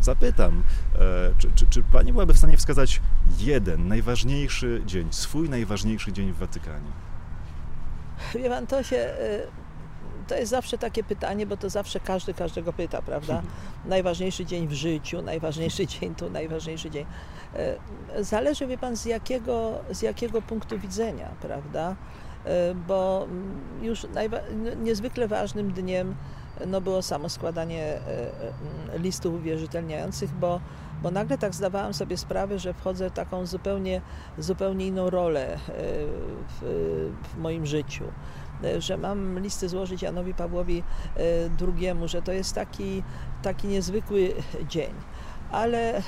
zapytam, 0.00 0.62
e, 0.94 0.98
czy, 1.38 1.50
czy, 1.54 1.66
czy 1.66 1.82
pani 1.82 2.12
byłaby 2.12 2.34
w 2.34 2.38
stanie 2.38 2.56
wskazać 2.56 3.00
jeden 3.38 3.88
najważniejszy 3.88 4.82
dzień, 4.86 5.08
swój 5.10 5.48
najważniejszy 5.48 6.12
dzień 6.12 6.32
w 6.32 6.36
Watykanie? 6.36 6.90
Wie 8.34 8.50
pan, 8.50 8.66
to 8.66 8.82
się 8.82 8.96
e, 8.96 9.46
to 10.28 10.36
jest 10.36 10.50
zawsze 10.50 10.78
takie 10.78 11.04
pytanie, 11.04 11.46
bo 11.46 11.56
to 11.56 11.70
zawsze 11.70 12.00
każdy 12.00 12.34
każdego 12.34 12.72
pyta, 12.72 13.02
prawda? 13.02 13.42
Najważniejszy 13.84 14.44
dzień 14.44 14.68
w 14.68 14.72
życiu, 14.72 15.22
najważniejszy 15.22 15.86
dzień 16.00 16.14
tu, 16.14 16.30
najważniejszy 16.30 16.90
dzień. 16.90 17.06
E, 17.54 18.24
zależy, 18.24 18.66
wie 18.66 18.78
pan, 18.78 18.96
z 18.96 19.04
jakiego, 19.04 19.78
z 19.90 20.02
jakiego 20.02 20.42
punktu 20.42 20.78
widzenia, 20.78 21.28
prawda? 21.40 21.96
Bo 22.88 23.24
mm, 23.24 23.60
już 23.82 24.06
niezwykle 24.82 25.28
ważnym 25.28 25.72
dniem 25.72 26.14
no 26.66 26.80
było 26.80 27.02
samo 27.02 27.28
składanie 27.28 27.82
e, 27.84 27.98
e, 28.94 28.98
listów 28.98 29.34
uwierzytelniających, 29.34 30.30
bo, 30.30 30.60
bo 31.02 31.10
nagle 31.10 31.38
tak 31.38 31.54
zdawałam 31.54 31.94
sobie 31.94 32.16
sprawę, 32.16 32.58
że 32.58 32.74
wchodzę 32.74 33.10
w 33.10 33.12
taką 33.12 33.46
zupełnie, 33.46 34.00
zupełnie 34.38 34.86
inną 34.86 35.10
rolę 35.10 35.54
e, 35.54 35.58
w, 36.48 37.12
w 37.34 37.38
moim 37.38 37.66
życiu 37.66 38.04
że 38.78 38.96
mam 38.96 39.38
listy 39.38 39.68
złożyć 39.68 40.02
Janowi 40.02 40.34
Pawłowi 40.34 40.82
II, 41.60 41.94
że 42.04 42.22
to 42.22 42.32
jest 42.32 42.54
taki, 42.54 43.02
taki 43.42 43.68
niezwykły 43.68 44.34
dzień. 44.68 44.90
Ale, 45.50 46.02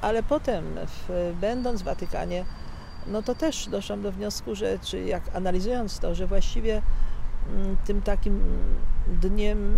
ale 0.00 0.22
potem, 0.22 0.64
w, 0.86 1.34
będąc 1.40 1.82
w 1.82 1.84
Watykanie, 1.84 2.44
no 3.06 3.22
to 3.22 3.34
też 3.34 3.68
doszłam 3.68 4.02
do 4.02 4.12
wniosku, 4.12 4.54
że 4.54 4.78
czy 4.78 5.00
jak 5.00 5.36
analizując 5.36 5.98
to, 5.98 6.14
że 6.14 6.26
właściwie 6.26 6.74
Mm, 6.74 6.82
tym 7.84 8.02
takim 8.02 8.40
dniem 9.06 9.74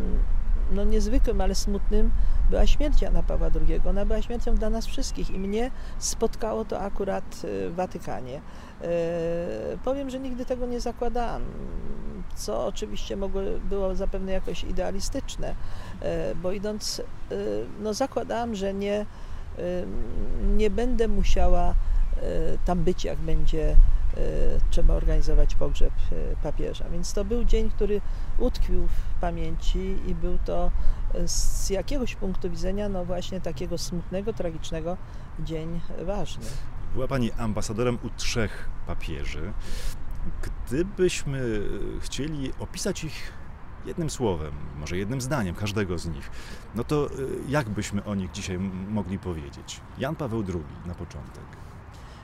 no 0.73 0.85
niezwykłym, 0.85 1.41
ale 1.41 1.55
smutnym 1.55 2.11
była 2.51 2.67
śmierć 2.67 3.03
Jana 3.03 3.23
Pawła 3.23 3.51
II. 3.69 3.81
Ona 3.89 4.07
była 4.07 4.23
śmiercią 4.23 4.55
dla 4.55 4.71
nas 4.71 4.87
wszystkich 4.87 5.31
i 5.31 5.39
mnie 5.39 5.71
spotkało 5.99 6.65
to 6.65 6.81
akurat 6.81 7.43
y, 7.45 7.71
w 7.71 7.75
Watykanie. 7.75 8.41
E, 8.83 8.89
powiem, 9.85 10.11
że 10.11 10.21
nigdy 10.21 10.45
tego 10.45 10.67
nie 10.67 10.81
zakładałam, 10.81 11.43
co 12.35 12.67
oczywiście 12.67 13.17
mogło, 13.17 13.43
było 13.71 13.95
zapewne 13.95 14.33
jakoś 14.33 14.65
idealistyczne, 14.65 15.55
e, 16.03 16.35
bo 16.35 16.53
idąc, 16.53 17.03
y, 17.33 17.67
no 17.81 17.95
zakładałam, 17.95 18.55
że 18.55 18.75
nie, 18.75 19.07
y, 19.59 19.87
nie 20.57 20.71
będę 20.71 21.09
musiała 21.09 21.75
tam 22.65 22.79
być, 22.79 23.05
jak 23.05 23.19
będzie 23.19 23.77
trzeba 24.71 24.95
organizować 24.95 25.55
pogrzeb 25.55 25.93
e, 26.13 26.37
papieża. 26.43 26.89
Więc 26.89 27.13
to 27.13 27.25
był 27.25 27.45
dzień, 27.45 27.71
który 27.71 28.01
utkwił 28.39 28.87
w 28.87 29.21
pamięci 29.21 29.97
i 30.07 30.15
był 30.15 30.39
to 30.39 30.71
e, 31.15 31.29
z 31.29 31.71
jakiegoś 31.71 32.17
punktu 32.17 32.51
widzenia, 32.51 32.89
no 32.89 33.05
właśnie 33.05 33.41
takiego 33.41 33.79
smutnego, 33.79 34.33
tragicznego 34.33 34.97
dzień 35.41 35.81
ważny. 36.05 36.45
Była 36.95 37.09
Pani 37.09 37.33
ambasadorem 37.33 37.99
u 38.03 38.11
trzech 38.11 38.69
papieży. 38.87 39.53
Gdybyśmy 40.43 41.41
chcieli 42.01 42.53
opisać 42.59 43.05
ich 43.05 43.33
jednym 43.87 44.11
słowem, 44.11 44.53
może 44.77 44.97
jednym 44.97 45.21
zdaniem 45.21 45.55
każdego 45.55 45.99
z 45.99 46.07
nich, 46.07 46.31
no 46.75 46.85
to 46.85 47.09
jak 47.49 47.69
byśmy 47.69 48.05
o 48.05 48.15
nich 48.15 48.31
dzisiaj 48.31 48.59
mogli 48.89 49.19
powiedzieć? 49.19 49.81
Jan 49.99 50.17
Paweł 50.17 50.45
II 50.49 50.87
na 50.87 50.95
początek. 50.95 51.70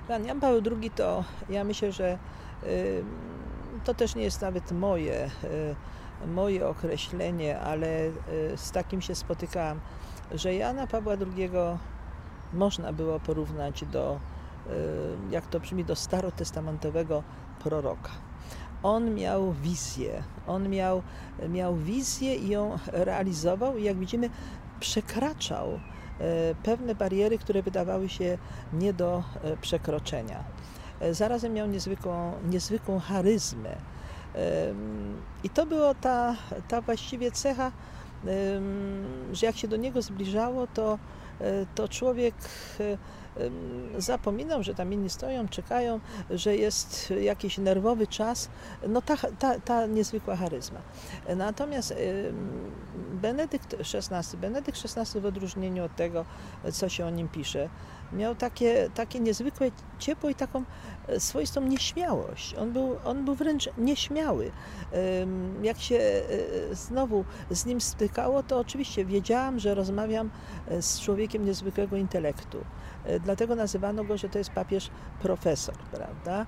Pan 0.08 0.24
Jan 0.24 0.40
Paweł 0.40 0.62
II 0.80 0.90
to 0.90 1.24
ja 1.48 1.64
myślę, 1.64 1.92
że 1.92 2.18
y, 2.64 3.04
to 3.84 3.94
też 3.94 4.14
nie 4.14 4.22
jest 4.22 4.42
nawet 4.42 4.72
moje, 4.72 5.30
y, 6.24 6.26
moje 6.26 6.68
określenie, 6.68 7.60
ale 7.60 7.86
y, 8.06 8.12
z 8.56 8.70
takim 8.70 9.02
się 9.02 9.14
spotykałam, 9.14 9.80
że 10.34 10.54
Jana 10.54 10.86
Pawła 10.86 11.12
II 11.12 11.50
można 12.52 12.92
było 12.92 13.20
porównać 13.20 13.84
do, 13.84 14.20
jak 15.30 15.46
to 15.46 15.60
brzmi, 15.60 15.84
do 15.84 15.96
starotestamentowego 15.96 17.22
proroka. 17.62 18.10
On 18.82 19.14
miał 19.14 19.52
wizję, 19.52 20.22
on 20.46 20.68
miał, 20.68 21.02
miał 21.48 21.76
wizję 21.76 22.34
i 22.34 22.48
ją 22.48 22.78
realizował 22.92 23.76
i 23.76 23.84
jak 23.84 23.96
widzimy 23.96 24.30
przekraczał 24.80 25.80
pewne 26.62 26.94
bariery, 26.94 27.38
które 27.38 27.62
wydawały 27.62 28.08
się 28.08 28.38
nie 28.72 28.92
do 28.92 29.22
e, 29.42 29.56
przekroczenia. 29.56 30.44
E, 31.00 31.14
zarazem 31.14 31.52
miał 31.52 31.66
niezwykłą, 31.66 32.32
niezwykłą 32.50 32.98
charyzmę. 32.98 33.76
I 35.44 35.50
to 35.50 35.66
była 35.66 35.94
ta, 35.94 36.36
ta 36.68 36.80
właściwie 36.80 37.30
cecha, 37.32 37.72
że 39.32 39.46
jak 39.46 39.56
się 39.56 39.68
do 39.68 39.76
niego 39.76 40.02
zbliżało, 40.02 40.66
to, 40.66 40.98
e, 41.40 41.66
to 41.74 41.88
człowiek 41.88 42.34
zapominał, 43.98 44.62
że 44.62 44.74
tam 44.74 44.92
inni 44.92 45.10
stoją, 45.10 45.48
czekają, 45.48 46.00
że 46.30 46.56
jest 46.56 47.12
jakiś 47.20 47.58
nerwowy 47.58 48.06
czas. 48.06 48.48
No 48.88 49.02
ta, 49.02 49.16
ta, 49.38 49.60
ta 49.60 49.86
niezwykła 49.86 50.36
charyzma. 50.36 50.80
Natomiast 51.36 51.94
Benedykt 53.12 53.74
XVI, 53.74 54.36
Benedykt 54.38 54.78
XVI 54.84 55.20
w 55.20 55.26
odróżnieniu 55.26 55.84
od 55.84 55.96
tego, 55.96 56.24
co 56.72 56.88
się 56.88 57.06
o 57.06 57.10
nim 57.10 57.28
pisze, 57.28 57.68
miał 58.12 58.34
takie, 58.34 58.90
takie 58.94 59.20
niezwykłe 59.20 59.70
ciepło 59.98 60.30
i 60.30 60.34
taką 60.34 60.64
e, 61.08 61.20
swoistą 61.20 61.60
nieśmiałość. 61.60 62.54
On 62.54 62.72
był, 62.72 62.96
on 63.04 63.24
był 63.24 63.34
wręcz 63.34 63.68
nieśmiały. 63.78 64.50
Jak 65.62 65.78
się 65.78 65.96
e, 65.96 66.24
znowu 66.74 67.24
z 67.50 67.66
nim 67.66 67.80
stykało, 67.80 68.42
to 68.42 68.58
oczywiście 68.58 69.04
wiedziałam, 69.04 69.58
że 69.58 69.74
rozmawiam 69.74 70.30
e, 70.68 70.82
z 70.82 71.00
człowiekiem 71.00 71.44
niezwykłego 71.44 71.96
intelektu. 71.96 72.58
Dlatego 73.24 73.54
nazywano 73.54 74.04
go, 74.04 74.16
że 74.16 74.28
to 74.28 74.38
jest 74.38 74.50
papież 74.50 74.90
profesor, 75.22 75.76
prawda? 75.76 76.46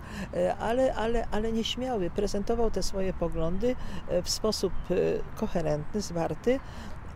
Ale, 0.59 0.94
ale, 0.94 1.27
ale 1.31 1.53
nieśmiały. 1.53 2.11
Prezentował 2.11 2.71
te 2.71 2.83
swoje 2.83 3.12
poglądy 3.12 3.77
w 4.23 4.31
sposób 4.31 4.73
koherentny, 5.37 6.01
zwarty 6.01 6.61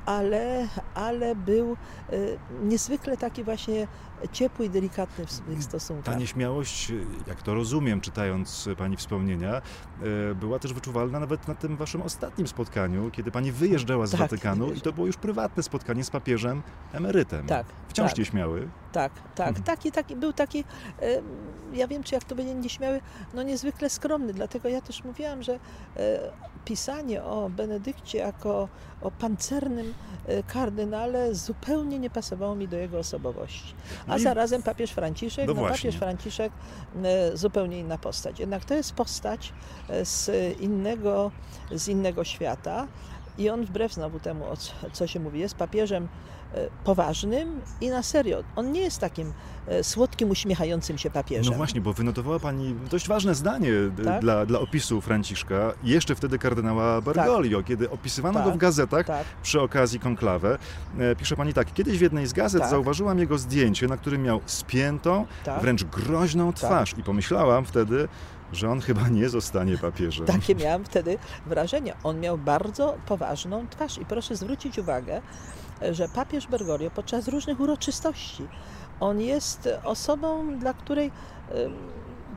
ale, 0.07 0.69
ale 0.95 1.35
był 1.35 1.77
niezwykle 2.63 3.17
taki 3.17 3.45
właśnie 3.45 3.87
ciepły 4.33 4.67
i 4.67 4.71
delikatny 4.71 5.27
w 5.27 5.33
swoich 5.33 5.65
stosunkach. 5.65 6.15
Ta 6.15 6.21
nieśmiałość, 6.21 6.93
jak 7.27 7.43
to 7.43 7.55
rozumiem, 7.55 8.01
czytając 8.01 8.69
Pani 8.79 8.97
wspomnienia, 8.97 9.63
e, 10.31 10.35
była 10.35 10.59
też 10.59 10.73
wyczuwalna 10.73 11.21
nawet 11.21 11.49
na 11.49 11.55
tym 11.55 11.77
Waszym 11.77 12.03
ostatnim 12.03 12.49
spotkaniu, 12.49 13.11
kiedy 13.11 13.31
Pani 13.31 13.53
wyjeżdżała 13.53 14.07
z 14.07 14.11
tak, 14.11 14.21
Watykanu 14.21 14.73
i 14.73 14.81
to 14.81 14.93
było 14.93 15.07
już 15.07 15.17
prywatne 15.17 15.63
spotkanie 15.63 16.05
z 16.05 16.11
papieżem 16.11 16.63
emerytem. 16.93 17.47
Tak. 17.47 17.67
Wciąż 17.89 18.11
tak. 18.11 18.19
nieśmiały. 18.19 18.69
Tak, 18.93 19.13
tak. 19.35 19.49
Mhm. 19.49 19.65
Taki, 19.65 19.93
taki, 19.93 20.17
był 20.17 20.33
taki, 20.33 20.65
ja 21.73 21.89
wiem, 21.89 22.03
czy 22.03 22.15
jak 22.15 22.25
to 22.25 22.35
będzie 22.35 22.55
nieśmiały, 22.55 23.01
no 23.35 23.43
niezwykle 23.43 23.91
skromny. 23.91 24.33
Dlatego 24.33 24.69
ja 24.69 24.81
też 24.81 25.05
mówiłam, 25.05 25.43
że 25.43 25.53
e, 25.97 26.33
pisanie 26.65 27.23
o 27.23 27.51
Benedykcie 27.51 28.19
jako 28.19 28.69
o 29.01 29.11
pancernym 29.11 29.95
e, 30.27 30.43
kardynale 30.43 31.35
zupełnie 31.35 31.99
nie 31.99 32.11
pasowało 32.11 32.55
mi 32.55 32.69
do 32.69 32.77
jego 32.77 32.99
osobowości. 32.99 33.75
A 34.13 34.19
zarazem 34.19 34.63
papież 34.63 34.91
Franciszek, 34.91 35.49
no, 35.49 35.55
no 35.55 35.69
papież 35.69 35.95
Franciszek 35.95 36.53
e, 37.05 37.37
zupełnie 37.37 37.79
inna 37.79 37.99
postać. 37.99 38.41
Jednak 38.41 38.65
to 38.65 38.75
jest 38.75 38.93
postać 38.93 39.53
e, 39.89 40.05
z 40.05 40.31
innego, 40.61 41.31
z 41.71 41.89
innego 41.89 42.25
świata 42.25 42.87
i 43.39 43.51
on 43.51 43.65
wbrew 43.65 43.93
znowu 43.93 44.21
temu, 44.21 44.45
co 44.93 45.07
się 45.07 45.21
mówi, 45.21 45.41
jest 45.41 45.55
papieżem 45.55 46.09
poważnym 46.85 47.61
i 47.81 47.89
na 47.89 48.03
serio. 48.03 48.43
On 48.57 48.73
nie 48.73 48.81
jest 48.81 48.99
takim 48.99 49.33
e, 49.67 49.85
słodkim, 49.85 50.31
uśmiechającym 50.31 50.99
się 50.99 51.11
papieżem. 51.11 51.53
No 51.53 51.57
właśnie, 51.57 51.81
bo 51.81 51.93
wynotowała 51.93 52.39
Pani 52.39 52.75
dość 52.91 53.09
ważne 53.09 53.35
zdanie 53.35 53.73
e, 54.01 54.05
tak? 54.05 54.21
dla, 54.21 54.47
dla 54.47 54.61
opisu 54.61 55.01
Franciszka, 55.01 55.73
jeszcze 55.83 56.15
wtedy 56.15 56.39
kardynała 56.39 57.01
Bergoglio, 57.01 57.59
tak. 57.59 57.67
kiedy 57.67 57.91
opisywano 57.91 58.39
tak. 58.39 58.49
go 58.49 58.55
w 58.55 58.57
gazetach 58.57 59.07
tak. 59.07 59.25
przy 59.43 59.61
okazji 59.61 60.01
konklawę. 60.01 60.59
Pisze 61.19 61.37
Pani 61.37 61.55
tak, 61.55 61.73
kiedyś 61.73 61.99
w 61.99 62.01
jednej 62.01 62.27
z 62.27 62.33
gazet 62.33 62.61
tak. 62.61 62.71
zauważyłam 62.71 63.19
jego 63.19 63.39
zdjęcie, 63.39 63.87
na 63.87 63.97
którym 63.97 64.23
miał 64.23 64.41
spiętą, 64.47 65.27
tak. 65.45 65.61
wręcz 65.61 65.85
groźną 65.85 66.53
twarz 66.53 66.95
i 66.99 67.03
pomyślałam 67.03 67.65
wtedy, 67.65 68.09
że 68.53 68.71
on 68.71 68.81
chyba 68.81 69.09
nie 69.09 69.29
zostanie 69.29 69.79
papieżem. 69.79 70.27
Takie 70.27 70.55
miałam 70.55 70.85
wtedy 70.85 71.19
wrażenie. 71.47 71.95
On 72.05 72.21
miał 72.21 72.39
bardzo 72.39 72.97
poważną 73.07 73.67
twarz 73.71 73.99
i 73.99 74.05
proszę 74.05 74.37
zwrócić 74.37 74.79
uwagę, 74.79 75.23
że 75.91 76.09
papież 76.09 76.47
Bergoglio 76.47 76.91
podczas 76.91 77.29
różnych 77.29 77.61
uroczystości, 77.61 78.49
on 79.01 79.21
jest 79.21 79.69
osobą, 79.85 80.59
dla 80.59 80.75
której 80.75 81.11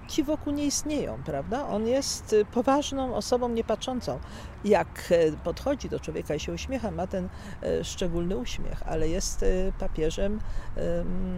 ci 0.07 0.23
wokół 0.23 0.53
nie 0.53 0.65
istnieją, 0.65 1.17
prawda? 1.25 1.67
On 1.67 1.87
jest 1.87 2.35
poważną 2.51 3.15
osobą 3.15 3.49
niepatrzącą. 3.49 4.19
Jak 4.65 4.87
e, 5.11 5.31
podchodzi 5.31 5.89
do 5.89 5.99
człowieka 5.99 6.35
i 6.35 6.39
się 6.39 6.53
uśmiecha, 6.53 6.91
ma 6.91 7.07
ten 7.07 7.29
e, 7.63 7.83
szczególny 7.83 8.37
uśmiech, 8.37 8.83
ale 8.85 9.09
jest 9.09 9.43
e, 9.43 9.47
papieżem 9.79 10.39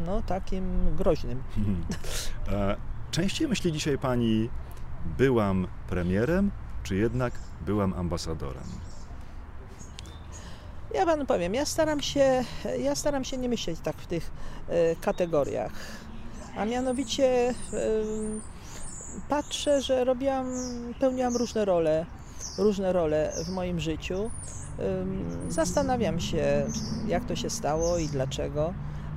no, 0.06 0.22
takim 0.22 0.96
groźnym. 0.96 1.44
Hmm. 1.56 2.78
Częściej 3.12 3.48
myśli 3.48 3.72
dzisiaj 3.72 3.98
pani, 3.98 4.50
byłam 5.18 5.68
premierem, 5.90 6.52
czy 6.84 6.96
jednak 6.96 7.34
byłam 7.66 7.94
ambasadorem? 7.94 8.64
Ja 10.94 11.06
panu 11.06 11.26
powiem, 11.26 11.54
ja 11.54 11.66
staram 11.66 12.02
się, 12.02 12.44
ja 12.80 12.96
staram 12.96 13.24
się 13.24 13.38
nie 13.38 13.50
myśleć 13.50 13.80
tak 13.84 13.96
w 13.96 14.08
tych 14.08 14.32
e, 14.70 14.96
kategoriach. 14.96 15.72
A 16.58 16.66
mianowicie 16.66 17.54
patrzę, 19.30 19.82
że 19.82 20.04
robiłam, 20.04 20.52
pełniłam 21.00 21.36
różne 21.36 21.66
role, 21.66 22.06
różne 22.58 22.94
role 22.94 23.34
w 23.46 23.50
moim 23.50 23.80
życiu. 23.80 24.32
Zastanawiam 25.50 26.20
się, 26.20 26.68
jak 27.08 27.26
to 27.26 27.36
się 27.36 27.50
stało 27.50 27.98
i 27.98 28.08
dlaczego. 28.08 28.74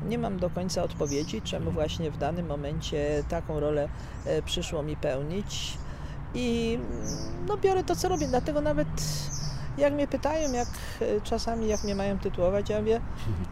Nie 0.09 0.19
mam 0.19 0.39
do 0.39 0.51
końca 0.51 0.83
odpowiedzi, 0.83 1.43
czemu 1.43 1.71
właśnie 1.71 2.11
w 2.11 2.19
danym 2.19 2.47
momencie 2.47 3.25
taką 3.29 3.61
rolę 3.61 3.89
e, 4.27 4.43
przyszło 4.43 4.83
mi 4.83 4.97
pełnić. 4.97 5.79
I 6.35 6.79
no, 7.49 7.57
biorę 7.57 7.85
to, 7.85 7.97
co 7.97 8.09
robię, 8.09 8.27
dlatego 8.27 8.61
nawet 8.61 8.89
jak 9.81 9.93
mnie 9.93 10.09
pytają, 10.09 10.53
jak 10.53 10.69
e, 11.01 11.21
czasami 11.21 11.69
jak 11.69 11.85
mnie 11.85 11.95
mają 11.95 12.19
tytułować, 12.19 12.71
ja 12.71 12.79
mówię, 12.79 13.01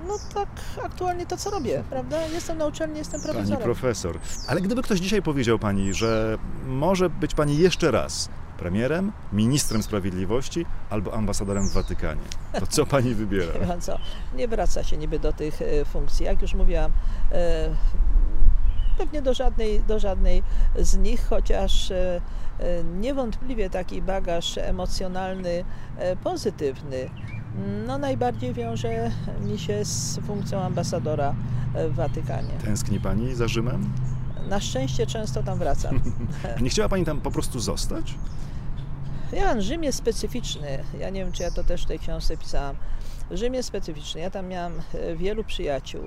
no 0.09 0.14
tak 0.35 0.49
aktualnie 0.85 1.27
to 1.27 1.37
co 1.37 1.51
robię, 1.51 1.85
prawda? 1.91 2.27
Jestem 2.27 2.59
na 2.59 2.67
uczelni, 2.67 2.99
jestem 2.99 3.21
profesorem. 3.21 3.51
Pani 3.51 3.62
profesor. 3.62 4.19
Ale 4.49 4.61
gdyby 4.61 4.83
ktoś 4.83 5.01
dzisiaj 5.01 5.23
powiedział 5.23 5.59
Pani, 5.59 5.95
że 5.95 6.38
może 6.67 7.11
być 7.11 7.35
Pani 7.35 7.59
jeszcze 7.59 7.91
raz 7.91 8.29
premierem, 8.59 9.12
ministrem 9.33 9.83
sprawiedliwości 9.83 10.67
albo 10.91 11.14
ambasadorem 11.14 11.69
w 11.69 11.73
Watykanie. 11.73 12.21
To 12.61 12.67
co 12.67 12.87
pani 12.97 13.14
wybiera? 13.14 13.67
Nie, 13.67 13.81
co, 13.81 13.99
nie 14.35 14.49
wraca 14.49 14.85
się 14.85 14.97
niby 14.97 15.19
do 15.19 15.33
tych 15.33 15.62
e, 15.62 15.85
funkcji. 15.85 16.27
Jak 16.27 16.43
już 16.43 16.55
mówiłam, 16.55 16.93
e, 17.33 17.69
pewnie 18.99 19.23
do 19.23 19.35
żadnej, 19.35 19.81
do 19.85 19.99
żadnej 19.99 20.43
z 20.79 20.97
nich, 20.97 21.27
chociaż 21.29 21.93
niewątpliwie 23.01 23.71
taki 23.71 24.03
bagaż 24.03 24.59
emocjonalny 24.59 25.64
e, 25.99 26.16
pozytywny 26.16 27.11
no 27.87 27.99
najbardziej 27.99 28.55
wiąże 28.55 29.11
mi 29.40 29.59
się 29.59 29.85
z 29.85 30.21
funkcją 30.27 30.61
ambasadora 30.61 31.35
w 31.90 31.94
Watykanie. 31.94 32.53
Tęskni 32.64 33.01
Pani 33.01 33.35
za 33.35 33.49
Rzymem? 33.49 33.92
Na 34.49 34.61
szczęście 34.61 35.07
często 35.07 35.42
tam 35.42 35.59
wracam. 35.59 36.01
Nie 36.62 36.71
chciała 36.71 36.88
Pani 36.88 37.05
tam 37.05 37.21
po 37.21 37.31
prostu 37.31 37.61
zostać? 37.61 38.14
Ja, 39.33 39.61
Rzym 39.61 39.85
jest 39.85 39.99
specyficzny. 39.99 40.85
Ja 41.01 41.11
nie 41.11 41.25
wiem, 41.25 41.33
czy 41.33 41.42
ja 41.42 41.51
to 41.51 41.64
też 41.64 41.83
w 41.85 41.87
tej 41.87 41.99
książce 41.99 42.37
pisałam. 42.37 42.77
Rzym 43.31 43.55
jest 43.55 43.68
specyficzny. 43.68 44.21
Ja 44.21 44.31
tam 44.31 44.49
miałam 44.49 44.73
wielu 45.16 45.44
przyjaciół 45.44 46.03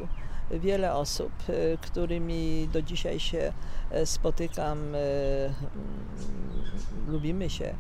wiele 0.60 0.94
osób, 0.94 1.32
e, 1.50 1.78
którymi 1.78 2.70
do 2.74 2.82
dzisiaj 2.82 3.20
się 3.20 3.54
e, 3.92 4.06
spotykam, 4.06 4.96
e, 4.96 4.98
mm, 5.46 5.54
lubimy 7.08 7.50
się. 7.50 7.76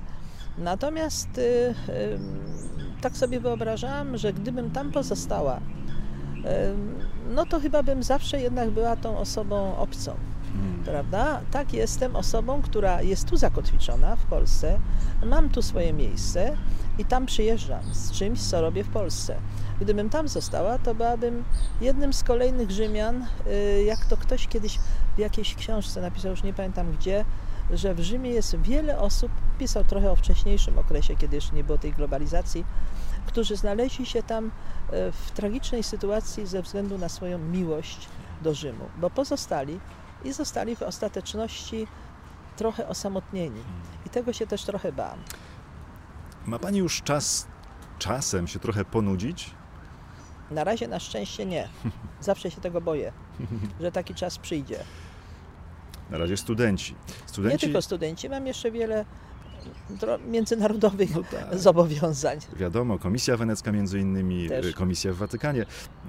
Natomiast 0.57 1.29
tak 3.01 3.17
sobie 3.17 3.39
wyobrażałam, 3.39 4.17
że 4.17 4.33
gdybym 4.33 4.71
tam 4.71 4.91
pozostała, 4.91 5.59
no 7.29 7.45
to 7.45 7.59
chyba 7.59 7.83
bym 7.83 8.03
zawsze 8.03 8.41
jednak 8.41 8.69
była 8.69 8.95
tą 8.95 9.17
osobą 9.17 9.77
obcą. 9.77 10.15
Hmm. 10.53 10.83
Prawda? 10.83 11.41
Tak, 11.51 11.73
jestem 11.73 12.15
osobą, 12.15 12.61
która 12.61 13.01
jest 13.01 13.29
tu 13.29 13.37
zakotwiczona 13.37 14.15
w 14.15 14.25
Polsce, 14.25 14.79
mam 15.25 15.49
tu 15.49 15.61
swoje 15.61 15.93
miejsce 15.93 16.57
i 16.97 17.05
tam 17.05 17.25
przyjeżdżam 17.25 17.83
z 17.93 18.11
czymś, 18.11 18.41
co 18.41 18.61
robię 18.61 18.83
w 18.83 18.89
Polsce. 18.89 19.35
Gdybym 19.81 20.09
tam 20.09 20.27
została, 20.27 20.77
to 20.77 20.95
byłabym 20.95 21.43
jednym 21.81 22.13
z 22.13 22.23
kolejnych 22.23 22.71
Rzymian, 22.71 23.25
y, 23.47 23.83
jak 23.83 24.05
to 24.05 24.17
ktoś 24.17 24.47
kiedyś 24.47 24.79
w 25.15 25.19
jakiejś 25.19 25.55
książce 25.55 26.01
napisał, 26.01 26.31
już 26.31 26.43
nie 26.43 26.53
pamiętam 26.53 26.91
gdzie, 26.91 27.25
że 27.71 27.93
w 27.93 27.99
Rzymie 27.99 28.29
jest 28.29 28.55
wiele 28.55 28.99
osób, 28.99 29.31
pisał 29.59 29.83
trochę 29.83 30.11
o 30.11 30.15
wcześniejszym 30.15 30.79
okresie, 30.79 31.15
kiedy 31.15 31.35
jeszcze 31.35 31.55
nie 31.55 31.63
było 31.63 31.77
tej 31.77 31.93
globalizacji, 31.93 32.65
którzy 33.25 33.55
znaleźli 33.55 34.05
się 34.05 34.23
tam 34.23 34.45
y, 34.45 34.49
w 35.11 35.31
tragicznej 35.31 35.83
sytuacji 35.83 36.47
ze 36.47 36.61
względu 36.61 36.97
na 36.97 37.09
swoją 37.09 37.37
miłość 37.37 38.07
do 38.41 38.53
Rzymu, 38.53 38.85
bo 38.97 39.09
pozostali 39.09 39.79
i 40.23 40.33
zostali 40.33 40.75
w 40.75 40.81
ostateczności 40.81 41.87
trochę 42.57 42.87
osamotnieni. 42.87 43.61
I 44.05 44.09
tego 44.09 44.33
się 44.33 44.47
też 44.47 44.63
trochę 44.63 44.91
bałam. 44.91 45.19
Ma 46.45 46.59
Pani 46.59 46.79
już 46.79 47.01
czas 47.01 47.47
czasem 47.99 48.47
się 48.47 48.59
trochę 48.59 48.85
ponudzić? 48.85 49.60
Na 50.51 50.63
razie 50.63 50.87
na 50.87 50.99
szczęście 50.99 51.45
nie. 51.45 51.67
Zawsze 52.21 52.51
się 52.51 52.61
tego 52.61 52.81
boję, 52.81 53.11
że 53.81 53.91
taki 53.91 54.15
czas 54.15 54.37
przyjdzie. 54.37 54.79
Na 56.09 56.17
razie 56.17 56.37
studenci. 56.37 56.95
studenci. 57.25 57.53
Nie 57.55 57.59
tylko 57.59 57.81
studenci, 57.81 58.29
mam 58.29 58.47
jeszcze 58.47 58.71
wiele 58.71 59.05
dro- 59.89 60.25
międzynarodowych 60.27 61.15
No 61.15 61.21
tak. 61.31 61.57
zobowiązań. 61.67 62.39
Wiadomo, 62.55 62.99
Komisja 62.99 63.37
Wenecka 63.37 63.71
między 63.71 63.99
innymi, 63.99 64.49
Też. 64.49 64.65
y, 64.65 64.73
Komisja 64.73 65.13
w 65.13 65.15
Watykanie, 65.17 65.61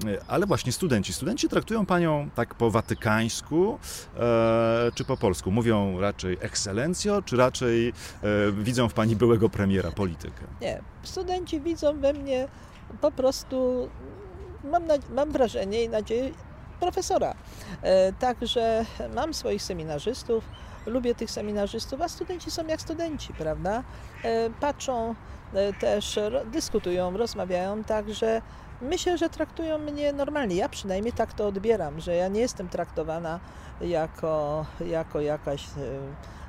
Y, 0.05 0.19
ale 0.29 0.47
właśnie 0.47 0.73
studenci. 0.73 1.13
Studenci 1.13 1.49
traktują 1.49 1.87
Panią 1.87 2.31
tak 2.35 2.55
po 2.55 2.71
watykańsku 2.71 3.79
e, 4.19 4.91
czy 4.95 5.05
po 5.05 5.17
polsku? 5.17 5.51
Mówią 5.51 6.01
raczej 6.01 6.37
ekscelencjo, 6.41 7.23
czy 7.23 7.37
raczej 7.37 7.89
e, 7.89 7.93
widzą 8.53 8.89
w 8.89 8.95
Pani 8.95 9.17
byłego 9.17 9.49
premiera, 9.49 9.91
politykę? 9.91 10.45
Nie, 10.61 10.81
studenci 11.03 11.61
widzą 11.61 12.01
we 12.01 12.13
mnie 12.13 12.49
po 13.01 13.11
prostu, 13.11 13.89
mam, 14.65 14.83
mam 15.11 15.33
wrażenie 15.33 15.85
i 15.85 15.89
nadzieję, 15.89 16.31
profesora. 16.81 17.35
E, 17.83 18.13
Także 18.13 18.85
mam 19.15 19.35
swoich 19.35 19.63
seminarzystów, 19.63 20.45
lubię 20.87 21.15
tych 21.15 21.31
seminarzystów, 21.31 22.01
a 22.01 22.09
studenci 22.09 22.51
są 22.51 22.67
jak 22.67 22.81
studenci, 22.81 23.33
prawda? 23.33 23.83
E, 24.25 24.51
Patrzą 24.51 25.15
e, 25.55 25.73
też, 25.73 26.19
dyskutują, 26.53 27.17
rozmawiają, 27.17 27.85
także 27.85 28.43
myślę, 28.81 29.19
że 29.19 29.29
traktują 29.29 29.79
mnie 29.79 30.13
normalnie. 30.13 30.57
Ja 30.57 30.69
przynajmniej 30.69 31.13
tak 31.13 31.33
to 31.33 31.47
odbieram, 31.47 32.01
że 32.01 32.15
ja 32.15 32.29
nie 32.29 32.41
jestem 32.41 32.69
traktowana 32.69 33.41
jako, 33.81 34.67
jako 34.87 35.21
jakaś 35.21 35.65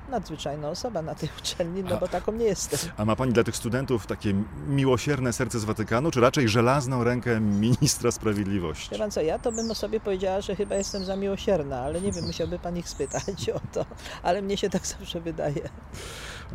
nadzwyczajna 0.10 0.70
osoba 0.70 1.02
na 1.02 1.16
tej 1.16 1.30
uczelni, 1.40 1.84
no 1.84 1.98
bo 1.98 2.08
taką 2.08 2.32
nie 2.32 2.46
jestem. 2.46 2.92
A 2.98 3.06
ma 3.06 3.16
Pani 3.16 3.34
dla 3.34 3.44
tych 3.44 3.56
studentów 3.56 4.08
takie 4.08 4.34
miłosierne 4.68 5.34
serce 5.34 5.60
z 5.60 5.64
Watykanu, 5.64 6.12
czy 6.12 6.22
raczej 6.22 6.50
żelazną 6.50 7.04
rękę 7.04 7.40
ministra 7.40 8.12
sprawiedliwości? 8.12 8.90
Wie 8.92 8.98
pan 8.98 9.12
co, 9.12 9.22
ja 9.22 9.40
to 9.40 9.52
bym 9.52 9.72
o 9.72 9.76
sobie 9.76 10.00
powiedziała, 10.00 10.42
że 10.42 10.56
chyba 10.56 10.76
jestem 10.76 11.06
za 11.06 11.16
miłosierna, 11.16 11.80
ale 11.80 12.02
nie 12.02 12.12
wiem, 12.12 12.26
musiałby 12.26 12.60
pan 12.60 12.78
ich 12.78 12.90
spytać 12.90 13.50
o 13.50 13.60
to, 13.74 13.86
ale 14.24 14.42
mnie 14.42 14.58
się 14.58 14.70
tak 14.70 14.88
zawsze 14.88 15.22
wydaje. 15.22 15.70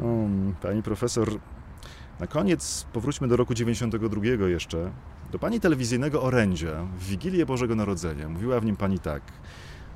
Um, 0.01 0.55
pani 0.63 0.83
profesor, 0.83 1.31
na 2.21 2.27
koniec 2.27 2.87
powróćmy 2.93 3.29
do 3.29 3.37
roku 3.37 3.55
92 3.55 4.49
jeszcze. 4.49 4.91
Do 5.33 5.39
pani 5.39 5.61
telewizyjnego 5.61 6.23
orędzia 6.23 6.87
w 6.99 7.05
Wigilię 7.05 7.47
Bożego 7.47 7.75
Narodzenia 7.75 8.29
mówiła 8.29 8.61
w 8.61 8.65
nim 8.65 8.77
pani 8.77 8.99
tak. 8.99 9.23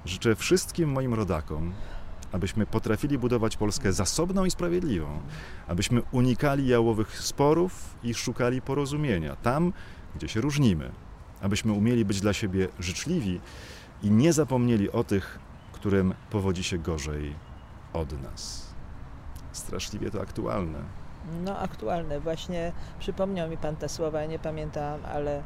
Życzę 0.04 0.36
wszystkim 0.36 0.92
moim 0.92 1.14
rodakom, 1.14 1.72
abyśmy 2.32 2.66
potrafili 2.66 3.18
budować 3.18 3.56
Polskę 3.56 3.92
zasobną 3.92 4.44
i 4.44 4.50
sprawiedliwą, 4.50 5.20
abyśmy 5.68 6.02
unikali 6.12 6.66
jałowych 6.66 7.18
sporów 7.18 7.94
i 8.02 8.14
szukali 8.14 8.62
porozumienia 8.62 9.36
tam, 9.36 9.72
gdzie 10.14 10.28
się 10.28 10.40
różnimy, 10.40 10.90
abyśmy 11.40 11.72
umieli 11.72 12.04
być 12.04 12.20
dla 12.20 12.32
siebie 12.32 12.68
życzliwi 12.78 13.40
i 14.02 14.10
nie 14.10 14.32
zapomnieli 14.32 14.90
o 14.90 15.04
tych, 15.04 15.38
którym 15.72 16.14
powodzi 16.30 16.64
się 16.64 16.78
gorzej 16.78 17.34
od 17.92 18.22
nas. 18.22 18.72
Straszliwie 19.52 20.10
to 20.10 20.20
aktualne. 20.20 20.78
No 21.44 21.58
aktualne, 21.58 22.20
właśnie 22.20 22.72
przypomniał 22.98 23.50
mi 23.50 23.56
pan 23.56 23.76
te 23.76 23.88
słowa, 23.88 24.20
ja 24.20 24.26
nie 24.26 24.38
pamiętałam, 24.38 25.00
ale 25.04 25.42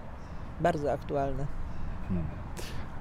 bardzo 0.60 0.92
aktualne. 0.92 1.46
Hmm. 2.08 2.26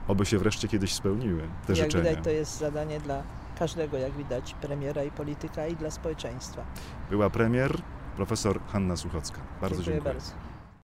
Oby 0.08 0.26
się 0.26 0.38
wreszcie 0.38 0.68
kiedyś 0.68 0.94
spełniły 0.94 1.42
te 1.68 1.74
jak 1.74 1.86
życzenia. 1.86 2.10
widać 2.10 2.24
to 2.24 2.30
jest 2.30 2.58
zadanie 2.58 3.00
dla 3.00 3.24
każdego, 3.56 3.98
jak 3.98 4.12
widać, 4.12 4.54
premiera 4.62 5.04
i 5.04 5.12
polityka 5.12 5.68
i 5.68 5.76
dla 5.76 5.92
społeczeństwa. 5.92 6.64
Była 7.10 7.30
premier, 7.30 7.82
profesor 8.16 8.60
Hanna 8.68 8.96
Suchocka. 8.96 9.42
Bardzo 9.62 9.76
dziękuję 9.76 9.96
dziękuję. 9.96 10.14
bardzo. 10.14 10.32